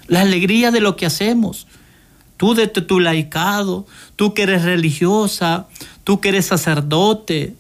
la 0.07 0.21
alegría 0.21 0.71
de 0.71 0.81
lo 0.81 0.95
que 0.95 1.05
hacemos 1.05 1.67
tú 2.39 2.53
de 2.53 2.67
tu 2.67 3.01
laicado, 3.01 3.85
tú 4.15 4.33
que 4.33 4.43
eres 4.43 4.63
religiosa, 4.63 5.67
tú 6.05 6.21
que 6.21 6.29
eres 6.29 6.45
sacerdote, 6.45 7.53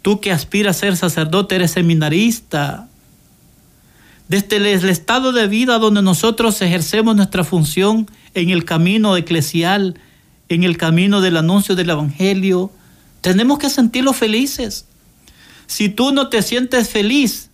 tú 0.00 0.20
que 0.20 0.30
aspiras 0.30 0.76
a 0.76 0.78
ser 0.78 0.96
sacerdote, 0.96 1.56
eres 1.56 1.72
seminarista. 1.72 2.86
Desde 4.32 4.56
el 4.56 4.88
estado 4.88 5.32
de 5.32 5.46
vida 5.46 5.78
donde 5.78 6.00
nosotros 6.00 6.62
ejercemos 6.62 7.14
nuestra 7.14 7.44
función 7.44 8.10
en 8.32 8.48
el 8.48 8.64
camino 8.64 9.14
eclesial, 9.14 10.00
en 10.48 10.64
el 10.64 10.78
camino 10.78 11.20
del 11.20 11.36
anuncio 11.36 11.76
del 11.76 11.90
Evangelio, 11.90 12.70
tenemos 13.20 13.58
que 13.58 13.68
sentirlo 13.68 14.14
felices. 14.14 14.86
Si 15.66 15.90
tú 15.90 16.12
no 16.12 16.30
te 16.30 16.40
sientes 16.40 16.88
feliz, 16.88 17.50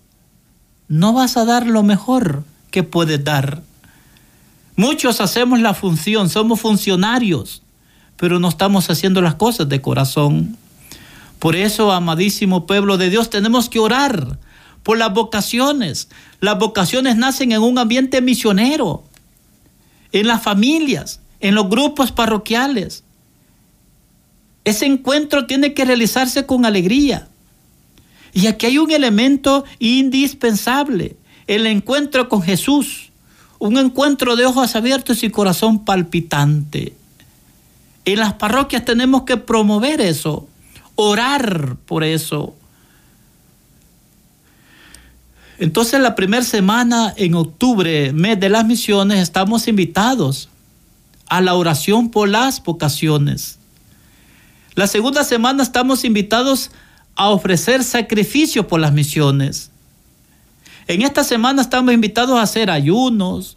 no 0.87 1.13
vas 1.13 1.37
a 1.37 1.45
dar 1.45 1.67
lo 1.67 1.83
mejor 1.83 2.45
que 2.71 2.85
puedes 2.85 3.25
dar. 3.25 3.61
Muchos 4.77 5.21
hacemos 5.21 5.59
la 5.59 5.75
función, 5.75 6.31
somos 6.31 6.61
funcionarios, 6.61 7.65
pero 8.17 8.39
no 8.39 8.51
estamos 8.51 8.89
haciendo 8.89 9.21
las 9.21 9.35
cosas 9.35 9.69
de 9.69 9.81
corazón. 9.81 10.57
Por 11.41 11.57
eso, 11.57 11.91
amadísimo 11.91 12.69
pueblo 12.69 12.99
de 12.99 13.11
Dios, 13.11 13.31
tenemos 13.31 13.69
que 13.69 13.81
orar 13.81 14.39
por 14.89 14.97
las 14.97 15.13
vocaciones. 15.13 16.09
Las 16.41 16.59
vocaciones 16.59 17.15
nacen 17.19 17.53
en 17.53 17.61
un 17.61 17.77
ambiente 17.77 18.23
misionero, 18.23 19.05
en 20.13 20.27
las 20.27 20.43
familias, 20.43 21.21
en 21.41 21.55
los 21.55 21.69
grupos 21.69 22.11
parroquiales. 22.11 23.05
Ese 24.65 24.87
encuentro 24.87 25.45
tiene 25.45 25.75
que 25.75 25.85
realizarse 25.85 26.47
con 26.47 26.65
alegría. 26.65 27.29
Y 28.33 28.47
aquí 28.47 28.65
hay 28.65 28.79
un 28.79 28.91
elemento 28.91 29.67
indispensable, 29.79 31.17
el 31.47 31.67
encuentro 31.67 32.31
con 32.31 32.41
Jesús 32.41 33.13
un 33.59 33.77
encuentro 33.77 34.37
de 34.37 34.47
ojos 34.47 34.75
abiertos 34.75 35.23
y 35.23 35.29
corazón 35.29 35.85
palpitante. 35.85 36.95
En 38.07 38.21
las 38.21 38.33
parroquias 38.33 38.87
tenemos 38.87 39.25
que 39.25 39.37
promover 39.37 40.01
eso, 40.01 40.49
orar 40.95 41.77
por 41.85 42.05
eso. 42.05 42.55
Entonces 45.59 46.01
la 46.01 46.15
primera 46.15 46.45
semana 46.45 47.13
en 47.17 47.35
octubre, 47.35 48.13
mes 48.13 48.39
de 48.39 48.49
las 48.49 48.65
misiones, 48.65 49.19
estamos 49.19 49.67
invitados 49.67 50.49
a 51.29 51.41
la 51.41 51.55
oración 51.55 52.11
por 52.11 52.29
las 52.29 52.63
vocaciones. 52.63 53.59
La 54.75 54.87
segunda 54.87 55.25
semana 55.25 55.63
estamos 55.63 56.05
invitados 56.05 56.71
a 57.17 57.31
ofrecer 57.31 57.83
sacrificio 57.83 58.69
por 58.69 58.79
las 58.79 58.93
misiones. 58.93 59.73
En 60.87 61.03
esta 61.03 61.25
semana 61.25 61.63
estamos 61.63 61.93
invitados 61.93 62.39
a 62.39 62.43
hacer 62.43 62.71
ayunos, 62.71 63.57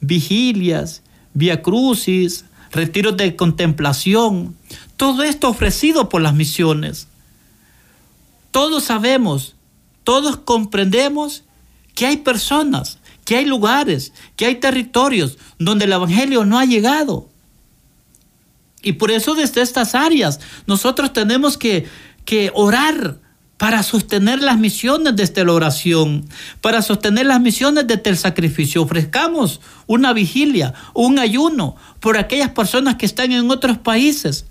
vigilias, 0.00 1.02
via 1.34 1.60
crucis, 1.60 2.46
retiros 2.72 3.16
de 3.18 3.36
contemplación, 3.36 4.56
todo 4.96 5.22
esto 5.22 5.50
ofrecido 5.50 6.08
por 6.08 6.22
las 6.22 6.34
misiones. 6.34 7.06
Todos 8.50 8.84
sabemos 8.84 9.54
todos 10.04 10.36
comprendemos 10.38 11.44
que 11.94 12.06
hay 12.06 12.18
personas, 12.18 12.98
que 13.24 13.36
hay 13.36 13.44
lugares, 13.44 14.12
que 14.36 14.46
hay 14.46 14.56
territorios 14.56 15.38
donde 15.58 15.84
el 15.84 15.92
Evangelio 15.92 16.44
no 16.44 16.58
ha 16.58 16.64
llegado. 16.64 17.28
Y 18.82 18.94
por 18.94 19.10
eso 19.10 19.34
desde 19.34 19.62
estas 19.62 19.94
áreas 19.94 20.40
nosotros 20.66 21.12
tenemos 21.12 21.56
que, 21.56 21.86
que 22.24 22.50
orar 22.54 23.18
para 23.62 23.84
sostener 23.84 24.42
las 24.42 24.58
misiones 24.58 25.14
desde 25.14 25.44
la 25.44 25.52
oración, 25.52 26.28
para 26.60 26.82
sostener 26.82 27.26
las 27.26 27.40
misiones 27.40 27.86
desde 27.86 28.10
el 28.10 28.18
sacrificio. 28.18 28.82
Ofrezcamos 28.82 29.60
una 29.86 30.12
vigilia, 30.12 30.74
un 30.94 31.20
ayuno 31.20 31.76
por 32.00 32.18
aquellas 32.18 32.50
personas 32.50 32.96
que 32.96 33.06
están 33.06 33.30
en 33.30 33.48
otros 33.52 33.78
países, 33.78 34.46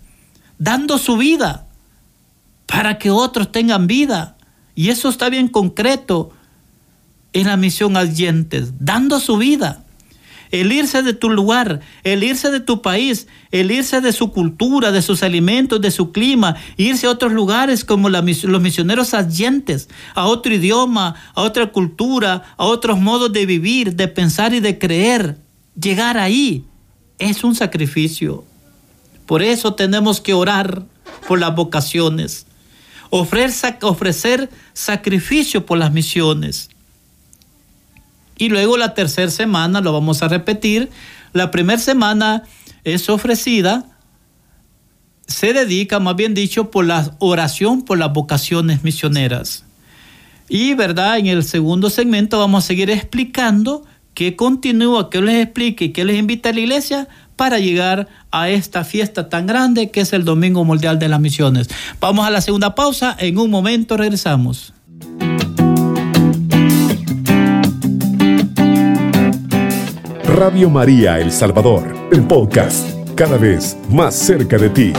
dando 0.57 0.97
su 0.97 1.17
vida 1.17 1.67
para 2.67 2.97
que 2.97 3.11
otros 3.11 3.51
tengan 3.51 3.85
vida. 3.85 4.37
Y 4.75 4.89
eso 4.89 5.09
está 5.09 5.29
bien 5.29 5.47
concreto 5.47 6.31
en 7.33 7.47
la 7.47 7.57
misión 7.57 7.97
Adyentes, 7.97 8.73
dando 8.79 9.19
su 9.19 9.37
vida 9.37 9.85
el 10.51 10.71
irse 10.71 11.01
de 11.01 11.13
tu 11.13 11.29
lugar, 11.29 11.79
el 12.03 12.23
irse 12.23 12.51
de 12.51 12.59
tu 12.59 12.81
país, 12.81 13.27
el 13.51 13.71
irse 13.71 14.01
de 14.01 14.11
su 14.11 14.31
cultura, 14.31 14.91
de 14.91 15.01
sus 15.01 15.23
alimentos, 15.23 15.81
de 15.81 15.91
su 15.91 16.11
clima, 16.11 16.57
irse 16.77 17.07
a 17.07 17.11
otros 17.11 17.31
lugares 17.31 17.85
como 17.85 18.09
los 18.09 18.61
misioneros 18.61 19.13
adyentes, 19.13 19.89
a 20.13 20.27
otro 20.27 20.53
idioma, 20.53 21.15
a 21.33 21.41
otra 21.41 21.67
cultura, 21.71 22.43
a 22.57 22.65
otros 22.65 22.99
modos 22.99 23.31
de 23.31 23.45
vivir, 23.45 23.95
de 23.95 24.07
pensar 24.07 24.53
y 24.53 24.59
de 24.59 24.77
creer. 24.77 25.37
Llegar 25.79 26.17
ahí 26.17 26.65
es 27.17 27.43
un 27.43 27.55
sacrificio. 27.55 28.43
Por 29.25 29.41
eso 29.41 29.73
tenemos 29.73 30.19
que 30.19 30.33
orar 30.33 30.83
por 31.27 31.39
las 31.39 31.55
vocaciones, 31.55 32.45
ofrecer, 33.11 33.77
ofrecer 33.83 34.49
sacrificio 34.73 35.65
por 35.65 35.77
las 35.77 35.91
misiones. 35.91 36.69
Y 38.37 38.49
luego 38.49 38.77
la 38.77 38.95
tercera 38.95 39.29
semana 39.29 39.81
lo 39.81 39.93
vamos 39.93 40.23
a 40.23 40.27
repetir. 40.27 40.89
La 41.33 41.51
primera 41.51 41.77
semana 41.77 42.43
es 42.83 43.07
ofrecida, 43.09 43.85
se 45.27 45.53
dedica, 45.53 45.99
más 45.99 46.15
bien 46.15 46.33
dicho, 46.33 46.71
por 46.71 46.85
la 46.85 47.15
oración 47.19 47.83
por 47.83 47.99
las 47.99 48.11
vocaciones 48.11 48.83
misioneras. 48.83 49.63
Y, 50.49 50.73
¿verdad? 50.73 51.19
En 51.19 51.27
el 51.27 51.43
segundo 51.43 51.89
segmento 51.89 52.39
vamos 52.39 52.63
a 52.63 52.67
seguir 52.67 52.89
explicando 52.89 53.85
qué 54.13 54.35
continúa, 54.35 55.09
qué 55.09 55.21
les 55.21 55.43
explique 55.43 55.85
y 55.85 55.89
qué 55.91 56.03
les 56.03 56.17
invita 56.17 56.49
a 56.49 56.53
la 56.53 56.59
iglesia 56.59 57.07
para 57.41 57.57
llegar 57.57 58.07
a 58.29 58.49
esta 58.49 58.83
fiesta 58.83 59.27
tan 59.27 59.47
grande 59.47 59.89
que 59.89 60.01
es 60.01 60.13
el 60.13 60.25
Domingo 60.25 60.63
Mundial 60.63 60.99
de 60.99 61.07
las 61.09 61.19
Misiones. 61.19 61.69
Vamos 61.99 62.27
a 62.27 62.29
la 62.29 62.39
segunda 62.39 62.75
pausa, 62.75 63.17
en 63.17 63.39
un 63.39 63.49
momento 63.49 63.97
regresamos. 63.97 64.75
Radio 70.23 70.69
María 70.69 71.19
El 71.19 71.31
Salvador, 71.31 72.09
el 72.11 72.21
podcast, 72.27 72.87
cada 73.15 73.39
vez 73.39 73.75
más 73.89 74.13
cerca 74.13 74.59
de 74.59 74.69
ti. 74.69 74.93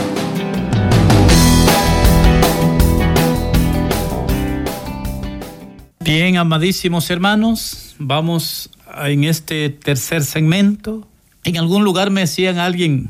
Bien, 6.01 6.35
amadísimos 6.35 7.09
hermanos, 7.09 7.95
vamos 7.99 8.69
en 9.05 9.23
este 9.23 9.69
tercer 9.69 10.25
segmento. 10.25 11.07
En 11.43 11.57
algún 11.57 11.83
lugar 11.83 12.09
me 12.09 12.21
decían 12.21 12.57
alguien, 12.57 13.09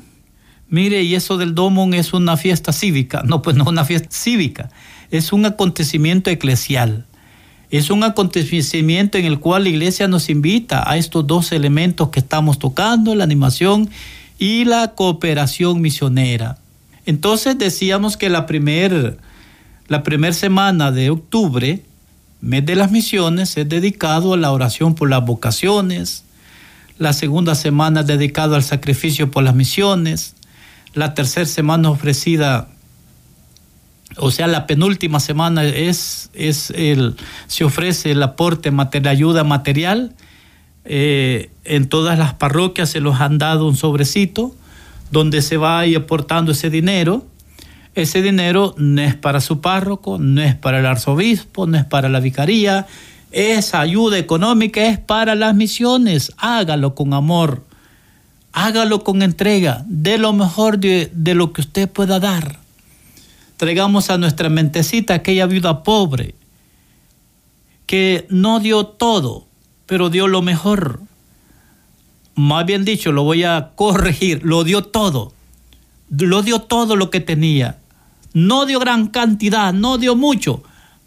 mire, 0.70 1.04
y 1.04 1.16
eso 1.16 1.38
del 1.38 1.56
Domon 1.56 1.94
es 1.94 2.14
una 2.14 2.38
fiesta 2.38 2.74
cívica. 2.74 3.22
No, 3.26 3.42
pues 3.42 3.56
no 3.56 3.64
es 3.64 3.70
una 3.70 3.86
fiesta 3.86 4.10
cívica, 4.12 4.70
es 5.12 5.34
un 5.34 5.46
acontecimiento 5.46 6.30
eclesial. 6.30 7.06
Es 7.70 7.90
un 7.90 8.04
acontecimiento 8.04 9.18
en 9.18 9.26
el 9.26 9.40
cual 9.40 9.64
la 9.64 9.70
iglesia 9.70 10.08
nos 10.08 10.30
invita 10.30 10.88
a 10.88 10.98
estos 10.98 11.26
dos 11.26 11.52
elementos 11.52 12.10
que 12.10 12.20
estamos 12.20 12.60
tocando, 12.60 13.16
la 13.16 13.24
animación 13.24 13.90
y 14.38 14.66
la 14.66 14.94
cooperación 14.94 15.82
misionera. 15.82 16.60
Entonces 17.08 17.58
decíamos 17.58 18.16
que 18.16 18.30
la 18.30 18.46
primera 18.46 19.16
la 19.88 20.34
semana 20.34 20.92
de 20.92 21.10
octubre, 21.10 21.84
mes 22.42 22.66
de 22.66 22.76
las 22.76 22.92
misiones, 22.92 23.58
es 23.58 23.68
dedicado 23.68 24.34
a 24.34 24.38
la 24.38 24.52
oración 24.52 24.96
por 24.96 25.10
las 25.10 25.26
vocaciones. 25.26 26.24
La 27.04 27.12
segunda 27.12 27.54
semana 27.54 28.00
es 28.00 28.08
dedicado 28.08 28.56
al 28.56 28.64
sacrificio 28.64 29.30
por 29.30 29.44
las 29.44 29.54
misiones. 29.54 30.36
La 30.94 31.14
tercera 31.14 31.46
semana 31.46 31.90
ofrecida 31.90 32.70
o 34.16 34.32
sea, 34.32 34.48
la 34.48 34.68
penúltima 34.68 35.20
semana 35.20 35.66
es, 35.66 36.30
es 36.34 36.70
el, 36.70 37.18
se 37.48 37.66
ofrece 37.66 38.12
el 38.12 38.24
aporte 38.24 38.72
material, 38.72 39.12
ayuda 39.12 39.44
material. 39.44 40.16
Eh, 40.86 41.50
en 41.66 41.90
todas 41.90 42.18
las 42.18 42.36
parroquias 42.36 42.92
se 42.92 43.02
los 43.02 43.20
han 43.20 43.38
dado 43.38 43.68
un 43.68 43.76
sobrecito 43.76 44.56
donde 45.12 45.42
se 45.42 45.58
va 45.58 45.80
ahí 45.80 45.96
aportando 45.96 46.54
ese 46.54 46.70
dinero. 46.70 47.28
Ese 47.96 48.22
dinero 48.22 48.76
no 48.78 49.02
es 49.02 49.16
para 49.16 49.42
su 49.42 49.60
párroco, 49.60 50.20
no 50.20 50.42
es 50.42 50.56
para 50.56 50.80
el 50.80 50.86
arzobispo, 50.86 51.68
no 51.68 51.78
es 51.78 51.84
para 51.84 52.08
la 52.08 52.22
vicaría. 52.22 52.88
Esa 53.34 53.82
ayuda 53.82 54.18
económica 54.18 54.86
es 54.86 55.00
para 55.00 55.36
las 55.36 55.56
misiones. 55.56 56.32
Hágalo 56.38 56.96
con 56.96 57.14
amor. 57.14 57.64
Hágalo 58.52 59.04
con 59.04 59.22
entrega. 59.22 59.84
De 59.88 60.18
lo 60.18 60.34
mejor 60.34 60.78
de, 60.78 61.12
de 61.14 61.34
lo 61.36 61.52
que 61.52 61.62
usted 61.62 61.90
pueda 61.90 62.20
dar 62.20 62.64
traigamos 63.64 64.10
a 64.10 64.18
nuestra 64.18 64.50
mentecita 64.50 65.14
aquella 65.14 65.46
viuda 65.46 65.84
pobre 65.84 66.36
que 67.86 68.26
no 68.30 68.60
dio 68.60 68.86
todo, 68.86 69.46
pero 69.86 70.10
dio 70.10 70.28
lo 70.28 70.42
mejor. 70.42 71.00
Más 72.36 72.66
bien 72.66 72.84
dicho, 72.84 73.14
lo 73.14 73.24
voy 73.24 73.46
a 73.46 73.72
corregir, 73.76 74.42
lo 74.44 74.66
dio 74.66 74.84
todo. 74.84 75.32
Lo 76.10 76.42
dio 76.42 76.60
todo 76.60 76.98
lo 76.98 77.10
que 77.10 77.22
tenía. 77.22 77.78
No 78.34 78.66
dio 78.66 78.80
gran 78.80 79.08
cantidad, 79.08 79.72
no 79.72 79.98
dio 79.98 80.18
mucho, 80.18 80.62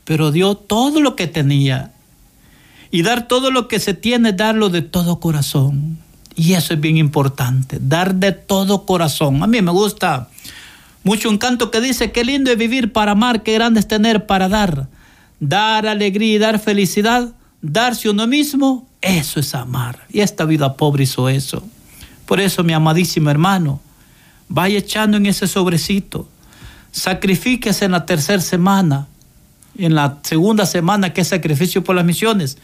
pero 0.04 0.32
dio 0.32 0.54
todo 0.54 1.00
lo 1.00 1.14
que 1.14 1.26
tenía. 1.26 1.92
Y 2.90 3.02
dar 3.02 3.28
todo 3.28 3.50
lo 3.50 3.68
que 3.68 3.80
se 3.80 3.94
tiene, 3.94 4.32
darlo 4.32 4.68
de 4.68 4.82
todo 4.82 5.20
corazón. 5.20 5.98
Y 6.34 6.52
eso 6.52 6.74
es 6.74 6.80
bien 6.80 6.98
importante, 6.98 7.78
dar 7.80 8.14
de 8.14 8.32
todo 8.32 8.84
corazón. 8.84 9.42
A 9.42 9.46
mí 9.46 9.62
me 9.62 9.70
gusta 9.72 10.28
mucho 11.02 11.30
un 11.30 11.38
canto 11.38 11.70
que 11.70 11.80
dice, 11.80 12.12
qué 12.12 12.24
lindo 12.24 12.50
es 12.50 12.58
vivir 12.58 12.92
para 12.92 13.12
amar, 13.12 13.42
qué 13.42 13.54
grande 13.54 13.80
es 13.80 13.88
tener 13.88 14.26
para 14.26 14.48
dar. 14.48 14.88
Dar 15.40 15.86
alegría 15.86 16.34
y 16.34 16.38
dar 16.38 16.58
felicidad, 16.58 17.32
darse 17.62 18.10
uno 18.10 18.26
mismo, 18.26 18.86
eso 19.00 19.40
es 19.40 19.54
amar. 19.54 20.06
Y 20.10 20.20
esta 20.20 20.44
vida 20.44 20.74
pobre 20.74 21.04
hizo 21.04 21.28
eso. 21.28 21.62
Por 22.26 22.40
eso, 22.40 22.64
mi 22.64 22.72
amadísimo 22.72 23.30
hermano, 23.30 23.80
vaya 24.48 24.78
echando 24.78 25.16
en 25.16 25.26
ese 25.26 25.46
sobrecito. 25.46 26.28
Sacrifíquese 26.90 27.84
en 27.84 27.92
la 27.92 28.04
tercera 28.04 28.42
semana, 28.42 29.06
en 29.78 29.94
la 29.94 30.18
segunda 30.22 30.66
semana 30.66 31.12
que 31.12 31.22
es 31.22 31.28
sacrificio 31.28 31.84
por 31.84 31.96
las 31.96 32.04
misiones. 32.04 32.58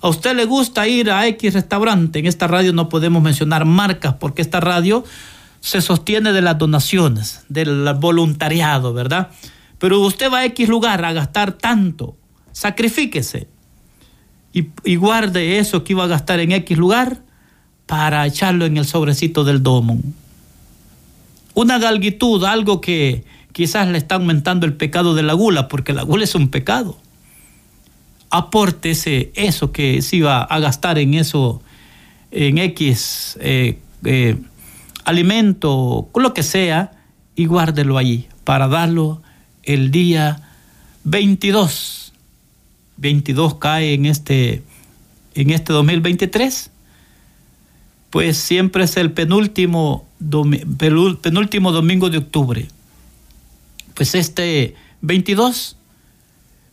A 0.00 0.08
usted 0.08 0.36
le 0.36 0.44
gusta 0.44 0.86
ir 0.86 1.10
a 1.10 1.26
X 1.26 1.54
restaurante. 1.54 2.18
En 2.18 2.26
esta 2.26 2.46
radio 2.46 2.72
no 2.72 2.88
podemos 2.88 3.22
mencionar 3.22 3.64
marcas 3.64 4.14
porque 4.14 4.42
esta 4.42 4.60
radio 4.60 5.04
se 5.60 5.80
sostiene 5.80 6.32
de 6.32 6.42
las 6.42 6.58
donaciones, 6.58 7.44
del 7.48 7.92
voluntariado, 7.94 8.92
¿verdad? 8.92 9.30
Pero 9.78 10.00
usted 10.00 10.30
va 10.32 10.38
a 10.38 10.44
X 10.44 10.68
lugar 10.68 11.04
a 11.04 11.12
gastar 11.12 11.52
tanto, 11.52 12.16
sacrifíquese 12.52 13.48
y, 14.84 14.96
guarde 14.96 15.58
eso 15.58 15.84
que 15.84 15.92
iba 15.92 16.04
a 16.04 16.06
gastar 16.06 16.40
en 16.40 16.52
X 16.52 16.78
lugar 16.78 17.20
para 17.84 18.24
echarlo 18.26 18.64
en 18.64 18.78
el 18.78 18.86
sobrecito 18.86 19.44
del 19.44 19.62
domo. 19.62 20.00
Una 21.52 21.78
galguitud, 21.78 22.42
algo 22.44 22.80
que 22.80 23.24
quizás 23.56 23.88
le 23.88 23.96
está 23.96 24.16
aumentando 24.16 24.66
el 24.66 24.74
pecado 24.74 25.14
de 25.14 25.22
la 25.22 25.32
gula, 25.32 25.66
porque 25.66 25.94
la 25.94 26.02
gula 26.02 26.24
es 26.24 26.34
un 26.34 26.48
pecado. 26.48 26.98
Aporte 28.28 28.90
eso 29.34 29.72
que 29.72 30.02
se 30.02 30.16
iba 30.16 30.42
a 30.42 30.60
gastar 30.60 30.98
en 30.98 31.14
eso, 31.14 31.62
en 32.32 32.58
X 32.58 33.38
eh, 33.40 33.78
eh, 34.04 34.36
alimento, 35.06 36.06
lo 36.14 36.34
que 36.34 36.42
sea, 36.42 36.92
y 37.34 37.46
guárdelo 37.46 37.96
allí 37.96 38.28
para 38.44 38.68
darlo 38.68 39.22
el 39.62 39.90
día 39.90 40.42
22. 41.04 42.12
22 42.98 43.54
cae 43.54 43.94
en 43.94 44.04
este, 44.04 44.64
en 45.34 45.48
este 45.48 45.72
2023. 45.72 46.70
Pues 48.10 48.36
siempre 48.36 48.84
es 48.84 48.98
el 48.98 49.12
penúltimo, 49.12 50.06
penúltimo 51.22 51.72
domingo 51.72 52.10
de 52.10 52.18
octubre. 52.18 52.68
Pues 53.96 54.14
este 54.14 54.76
22, 55.00 55.76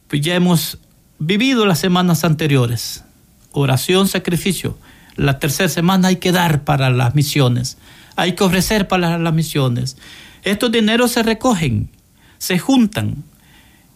pues 0.07 0.21
ya 0.21 0.35
hemos 0.35 0.77
vivido 1.17 1.65
las 1.65 1.79
semanas 1.79 2.23
anteriores. 2.23 3.03
Oración, 3.51 4.07
sacrificio. 4.07 4.77
La 5.15 5.39
tercera 5.39 5.69
semana 5.69 6.09
hay 6.09 6.17
que 6.17 6.31
dar 6.31 6.63
para 6.63 6.91
las 6.91 7.15
misiones 7.15 7.77
hay 8.15 8.33
que 8.33 8.43
ofrecer 8.43 8.87
para 8.87 9.17
las 9.17 9.33
misiones. 9.33 9.97
Estos 10.43 10.71
dineros 10.71 11.11
se 11.11 11.23
recogen, 11.23 11.89
se 12.37 12.59
juntan 12.59 13.23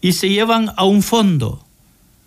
y 0.00 0.12
se 0.12 0.28
llevan 0.28 0.72
a 0.76 0.84
un 0.84 1.02
fondo 1.02 1.64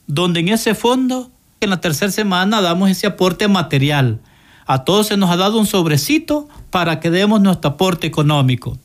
donde 0.07 0.41
en 0.41 0.49
ese 0.49 0.75
fondo, 0.75 1.31
en 1.61 1.69
la 1.69 1.81
tercera 1.81 2.11
semana, 2.11 2.61
damos 2.61 2.89
ese 2.89 3.07
aporte 3.07 3.47
material. 3.47 4.19
A 4.65 4.83
todos 4.83 5.07
se 5.07 5.17
nos 5.17 5.29
ha 5.29 5.37
dado 5.37 5.57
un 5.57 5.65
sobrecito 5.65 6.47
para 6.69 6.99
que 6.99 7.09
demos 7.09 7.41
nuestro 7.41 7.71
aporte 7.71 8.07
económico. 8.07 8.77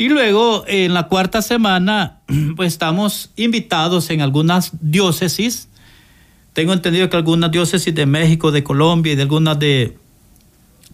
Y 0.00 0.08
luego, 0.08 0.64
en 0.66 0.94
la 0.94 1.08
cuarta 1.08 1.42
semana, 1.42 2.20
pues 2.56 2.72
estamos 2.72 3.32
invitados 3.36 4.08
en 4.08 4.22
algunas 4.22 4.70
diócesis. 4.80 5.68
Tengo 6.54 6.72
entendido 6.72 7.10
que 7.10 7.18
algunas 7.18 7.50
diócesis 7.50 7.94
de 7.94 8.06
México, 8.06 8.50
de 8.50 8.64
Colombia 8.64 9.12
y 9.12 9.16
de 9.16 9.20
algunas 9.20 9.58
de 9.58 9.98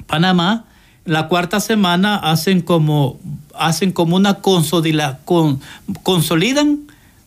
Panamá, 0.09 0.65
la 1.05 1.29
cuarta 1.29 1.61
semana 1.61 2.17
hacen 2.17 2.63
como, 2.63 3.21
hacen 3.55 3.93
como 3.93 4.17
una 4.17 4.41
consolida, 4.41 5.21
con, 5.25 5.61
consolidan 6.03 6.81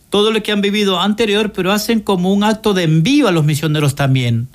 todo 0.09 0.31
lo 0.31 0.43
que 0.43 0.51
han 0.51 0.59
vivido 0.59 0.99
anterior, 0.99 1.53
pero 1.53 1.71
hacen 1.71 2.01
como 2.01 2.33
un 2.33 2.43
acto 2.43 2.73
de 2.73 2.83
envío 2.83 3.29
a 3.29 3.31
los 3.31 3.45
misioneros 3.45 3.95
también. 3.95 4.49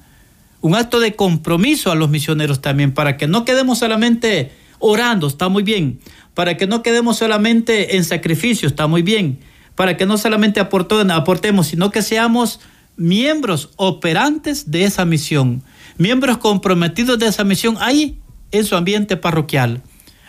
Un 0.61 0.75
acto 0.75 1.01
de 1.01 1.17
compromiso 1.17 1.91
a 1.91 1.95
los 1.95 2.11
misioneros 2.11 2.61
también, 2.61 2.93
para 2.93 3.17
que 3.17 3.29
no 3.29 3.47
quedemos 3.47 3.79
solamente 3.79 4.53
orando, 4.79 5.27
está 5.27 5.49
muy 5.49 5.63
bien. 5.63 5.99
Para 6.35 6.57
que 6.57 6.67
no 6.67 6.83
quedemos 6.83 7.19
solamente 7.19 7.97
en 7.97 8.05
sacrificio, 8.05 8.69
está 8.69 8.87
muy 8.87 9.03
bien. 9.03 9.39
Para 9.75 9.97
que 9.97 10.07
no 10.07 10.19
solamente 10.19 10.61
aportemos, 10.61 11.67
sino 11.69 11.91
que 11.91 12.03
seamos 12.03 12.61
miembros 12.97 13.71
operantes 13.77 14.71
de 14.71 14.85
esa 14.85 15.05
misión, 15.05 15.63
miembros 15.99 16.39
comprometidos 16.39 17.19
de 17.19 17.27
esa 17.27 17.45
misión 17.45 17.77
ahí 17.81 18.19
en 18.53 18.65
su 18.65 18.77
ambiente 18.77 19.17
parroquial, 19.17 19.83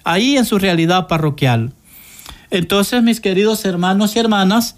ahí 0.04 0.38
en 0.38 0.46
su 0.46 0.58
realidad 0.58 1.08
parroquial. 1.08 1.74
Entonces, 2.50 3.04
mis 3.04 3.20
queridos 3.20 3.66
hermanos 3.66 4.16
y 4.16 4.20
hermanas, 4.20 4.78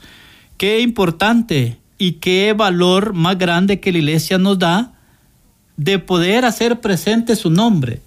qué 0.57 0.81
importante 0.81 1.77
y 1.97 2.13
qué 2.13 2.53
valor 2.53 3.13
más 3.13 3.37
grande 3.37 3.79
que 3.79 3.91
la 3.91 3.99
iglesia 3.99 4.37
nos 4.37 4.59
da 4.59 4.93
de 5.77 5.99
poder 5.99 6.43
hacer 6.43 6.81
presente 6.81 7.35
su 7.35 7.49
nombre, 7.49 8.01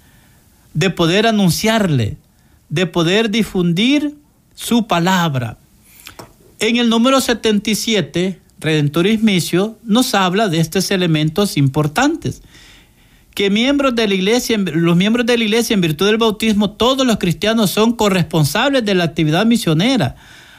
de 0.74 0.90
poder 0.90 1.26
anunciarle, 1.26 2.16
de 2.70 2.86
poder 2.86 3.30
difundir 3.30 4.16
su 4.54 4.86
palabra. 4.86 5.58
En 6.58 6.76
el 6.76 6.88
número 6.88 7.20
77, 7.20 8.40
Redentoris 8.58 9.22
Misio 9.22 9.78
nos 9.84 10.14
habla 10.14 10.48
de 10.48 10.60
estos 10.60 10.90
elementos 10.90 11.56
importantes 11.56 12.42
que 13.34 13.48
miembros 13.48 13.94
de 13.94 14.08
la 14.08 14.14
iglesia, 14.14 14.58
los 14.58 14.96
miembros 14.96 15.24
de 15.24 15.38
la 15.38 15.44
iglesia 15.44 15.74
en 15.74 15.80
virtud 15.80 16.06
del 16.06 16.18
bautismo, 16.18 16.70
todos 16.70 17.06
los 17.06 17.18
cristianos 17.18 17.70
son 17.70 17.92
corresponsables 17.92 18.84
de 18.84 18.94
la 18.94 19.04
actividad 19.04 19.46
misionera. 19.46 20.16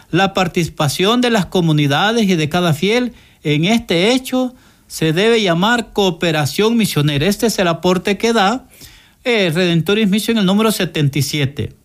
La 0.10 0.34
participación 0.34 1.22
de 1.22 1.30
las 1.30 1.46
comunidades 1.46 2.28
y 2.28 2.36
de 2.36 2.50
cada 2.50 2.74
fiel 2.74 3.14
en 3.44 3.66
este 3.66 4.14
hecho 4.14 4.56
se 4.88 5.14
debe 5.14 5.42
llamar 5.42 5.94
cooperación 5.94 6.76
misionera. 6.76 7.28
Este 7.28 7.48
es 7.48 7.60
el 7.60 7.68
aporte 7.68 8.18
que 8.18 8.34
da 8.34 8.68
Redentoris 9.24 10.10
Mission 10.10 10.38
el 10.38 10.46
número 10.46 10.72
77. 10.72 11.81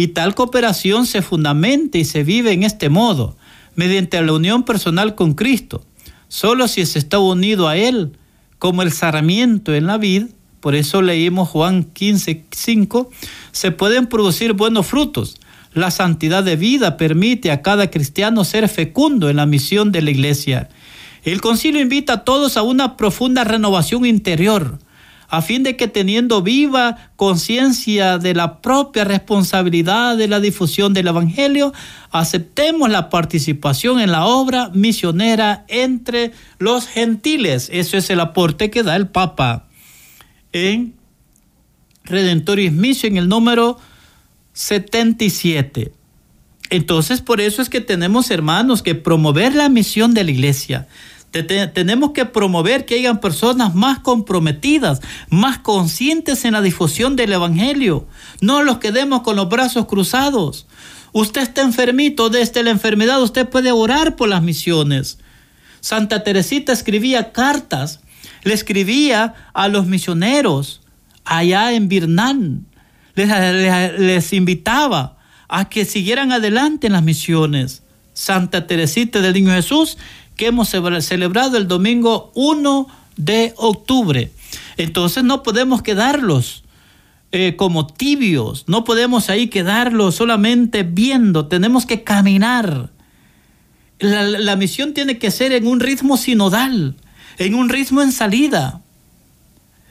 Y 0.00 0.08
tal 0.08 0.34
cooperación 0.34 1.04
se 1.04 1.20
fundamenta 1.20 1.98
y 1.98 2.06
se 2.06 2.24
vive 2.24 2.52
en 2.52 2.62
este 2.62 2.88
modo, 2.88 3.36
mediante 3.74 4.18
la 4.22 4.32
unión 4.32 4.62
personal 4.62 5.14
con 5.14 5.34
Cristo. 5.34 5.84
Solo 6.28 6.68
si 6.68 6.86
se 6.86 6.98
está 6.98 7.18
unido 7.18 7.68
a 7.68 7.76
Él, 7.76 8.16
como 8.58 8.80
el 8.80 8.92
sarmiento 8.92 9.74
en 9.74 9.84
la 9.84 9.98
vid, 9.98 10.28
por 10.60 10.74
eso 10.74 11.02
leímos 11.02 11.50
Juan 11.50 11.84
15, 11.84 12.46
5, 12.50 13.10
se 13.52 13.72
pueden 13.72 14.06
producir 14.06 14.54
buenos 14.54 14.86
frutos. 14.86 15.36
La 15.74 15.90
santidad 15.90 16.44
de 16.44 16.56
vida 16.56 16.96
permite 16.96 17.50
a 17.50 17.60
cada 17.60 17.90
cristiano 17.90 18.44
ser 18.44 18.70
fecundo 18.70 19.28
en 19.28 19.36
la 19.36 19.44
misión 19.44 19.92
de 19.92 20.00
la 20.00 20.12
iglesia. 20.12 20.70
El 21.24 21.42
concilio 21.42 21.82
invita 21.82 22.14
a 22.14 22.24
todos 22.24 22.56
a 22.56 22.62
una 22.62 22.96
profunda 22.96 23.44
renovación 23.44 24.06
interior, 24.06 24.78
a 25.30 25.42
fin 25.42 25.62
de 25.62 25.76
que 25.76 25.86
teniendo 25.86 26.42
viva 26.42 27.12
conciencia 27.14 28.18
de 28.18 28.34
la 28.34 28.60
propia 28.60 29.04
responsabilidad 29.04 30.16
de 30.16 30.26
la 30.26 30.40
difusión 30.40 30.92
del 30.92 31.06
Evangelio, 31.06 31.72
aceptemos 32.10 32.90
la 32.90 33.08
participación 33.10 34.00
en 34.00 34.10
la 34.10 34.26
obra 34.26 34.70
misionera 34.74 35.64
entre 35.68 36.32
los 36.58 36.88
gentiles. 36.88 37.70
Eso 37.72 37.96
es 37.96 38.10
el 38.10 38.18
aporte 38.18 38.70
que 38.70 38.82
da 38.82 38.96
el 38.96 39.06
Papa 39.06 39.68
en 40.52 40.94
Redentoris 42.02 42.72
Mission, 42.72 43.16
el 43.16 43.28
número 43.28 43.78
77. 44.52 45.92
Entonces, 46.70 47.20
por 47.20 47.40
eso 47.40 47.62
es 47.62 47.68
que 47.68 47.80
tenemos, 47.80 48.32
hermanos, 48.32 48.82
que 48.82 48.96
promover 48.96 49.54
la 49.54 49.68
misión 49.68 50.12
de 50.12 50.24
la 50.24 50.30
iglesia. 50.32 50.88
Tenemos 51.30 52.10
que 52.10 52.24
promover 52.26 52.86
que 52.86 52.96
hayan 52.96 53.20
personas 53.20 53.74
más 53.74 54.00
comprometidas, 54.00 55.00
más 55.28 55.58
conscientes 55.58 56.44
en 56.44 56.52
la 56.52 56.62
difusión 56.62 57.16
del 57.16 57.32
Evangelio. 57.32 58.06
No 58.40 58.62
los 58.62 58.78
quedemos 58.78 59.22
con 59.22 59.36
los 59.36 59.48
brazos 59.48 59.86
cruzados. 59.86 60.66
Usted 61.12 61.42
está 61.42 61.62
enfermito 61.62 62.30
desde 62.30 62.62
la 62.62 62.70
enfermedad, 62.70 63.22
usted 63.22 63.48
puede 63.48 63.72
orar 63.72 64.16
por 64.16 64.28
las 64.28 64.42
misiones. 64.42 65.18
Santa 65.80 66.22
Teresita 66.22 66.72
escribía 66.72 67.32
cartas 67.32 68.00
le 68.42 68.54
escribía 68.54 69.34
a 69.52 69.68
los 69.68 69.86
misioneros 69.86 70.80
allá 71.24 71.72
en 71.72 71.88
Birnán, 71.88 72.66
les, 73.14 74.32
invitaba 74.32 75.18
a 75.48 75.68
que 75.68 75.84
siguieran 75.84 76.32
adelante 76.32 76.86
en 76.86 76.94
las 76.94 77.02
misiones. 77.02 77.82
Santa 78.14 78.66
Teresita 78.66 79.20
del 79.20 79.34
Niño 79.34 79.52
Jesús, 79.52 79.98
que 80.40 80.46
hemos 80.46 80.70
celebrado 80.70 81.58
el 81.58 81.68
domingo 81.68 82.32
1 82.34 82.86
de 83.18 83.52
octubre. 83.58 84.32
Entonces 84.78 85.22
no 85.22 85.42
podemos 85.42 85.82
quedarlos 85.82 86.64
eh, 87.30 87.56
como 87.56 87.86
tibios, 87.86 88.64
no 88.66 88.84
podemos 88.84 89.28
ahí 89.28 89.48
quedarlos 89.48 90.14
solamente 90.14 90.82
viendo, 90.82 91.46
tenemos 91.46 91.84
que 91.84 92.04
caminar. 92.04 92.88
la 93.98 94.56
misión 94.56 94.94
tiene 94.94 95.18
que 95.18 95.30
ser 95.30 95.52
en 95.52 95.66
un 95.66 95.78
ritmo 95.78 96.16
sinodal 96.16 96.96
en 97.36 97.54
un 97.54 97.68
ritmo 97.68 98.00
en 98.00 98.10
salida. 98.10 98.80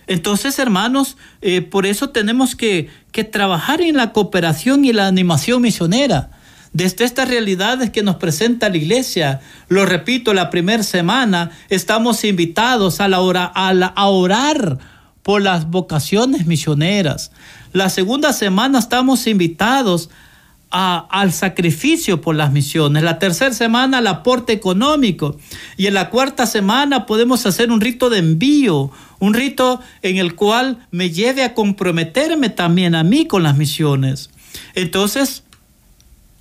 Entonces, 0.08 0.58
hermanos, 0.58 1.16
eh, 1.43 1.62
por 1.62 1.86
eso 1.86 2.10
tenemos 2.10 2.56
que, 2.56 2.89
que 3.12 3.24
trabajar 3.24 3.82
en 3.82 3.97
la 3.97 4.14
cooperación 4.14 4.84
y 4.84 4.93
la 4.93 5.06
animación 5.06 5.62
misionera 5.62 6.39
desde 6.74 7.05
estas 7.05 7.28
realidades 7.28 7.89
que 7.89 8.03
nos 8.03 8.17
presenta 8.17 8.70
la 8.70 8.78
iglesia. 8.78 9.41
Lo 9.67 9.86
repito, 9.86 10.34
la 10.34 10.49
primera 10.49 10.84
semana 10.84 11.51
estamos 11.70 12.24
invitados 12.24 12.99
a, 12.99 13.07
la 13.07 13.22
hora, 13.22 13.45
a, 13.45 13.74
la, 13.74 13.88
a, 13.88 14.07
orar 14.07 14.78
por 15.24 15.41
las 15.41 15.70
vocaciones 15.70 16.45
misioneras. 16.45 17.32
La 17.74 17.89
segunda 17.89 18.34
semana 18.34 18.80
estamos 18.80 19.28
invitados 19.28 20.09
al 20.72 21.34
sacrificio 21.34 22.22
por 22.22 22.36
las 22.36 22.51
misiones. 22.51 23.01
La 23.03 23.17
tercera 23.17 23.53
semana 23.53 23.99
al 23.99 24.07
aporte 24.07 24.53
económico. 24.53 25.38
Y 25.78 25.88
en 25.88 25.95
la 25.95 26.09
cuarta 26.09 26.45
semana 26.45 27.05
podemos 27.07 27.45
hacer 27.45 27.72
un 27.72 27.82
rito 27.82 28.09
de 28.09 28.20
envío, 28.20 28.91
un 29.20 29.34
rito 29.34 29.82
en 30.03 30.17
el 30.17 30.36
cual 30.36 30.78
me 30.91 31.09
lleve 31.09 31.43
a 31.43 31.55
comprometerme 31.55 32.49
también 32.49 32.93
a 32.93 33.03
mí 33.03 33.26
con 33.26 33.43
las 33.43 33.57
misiones. 33.57 34.30
Entonces, 34.76 35.43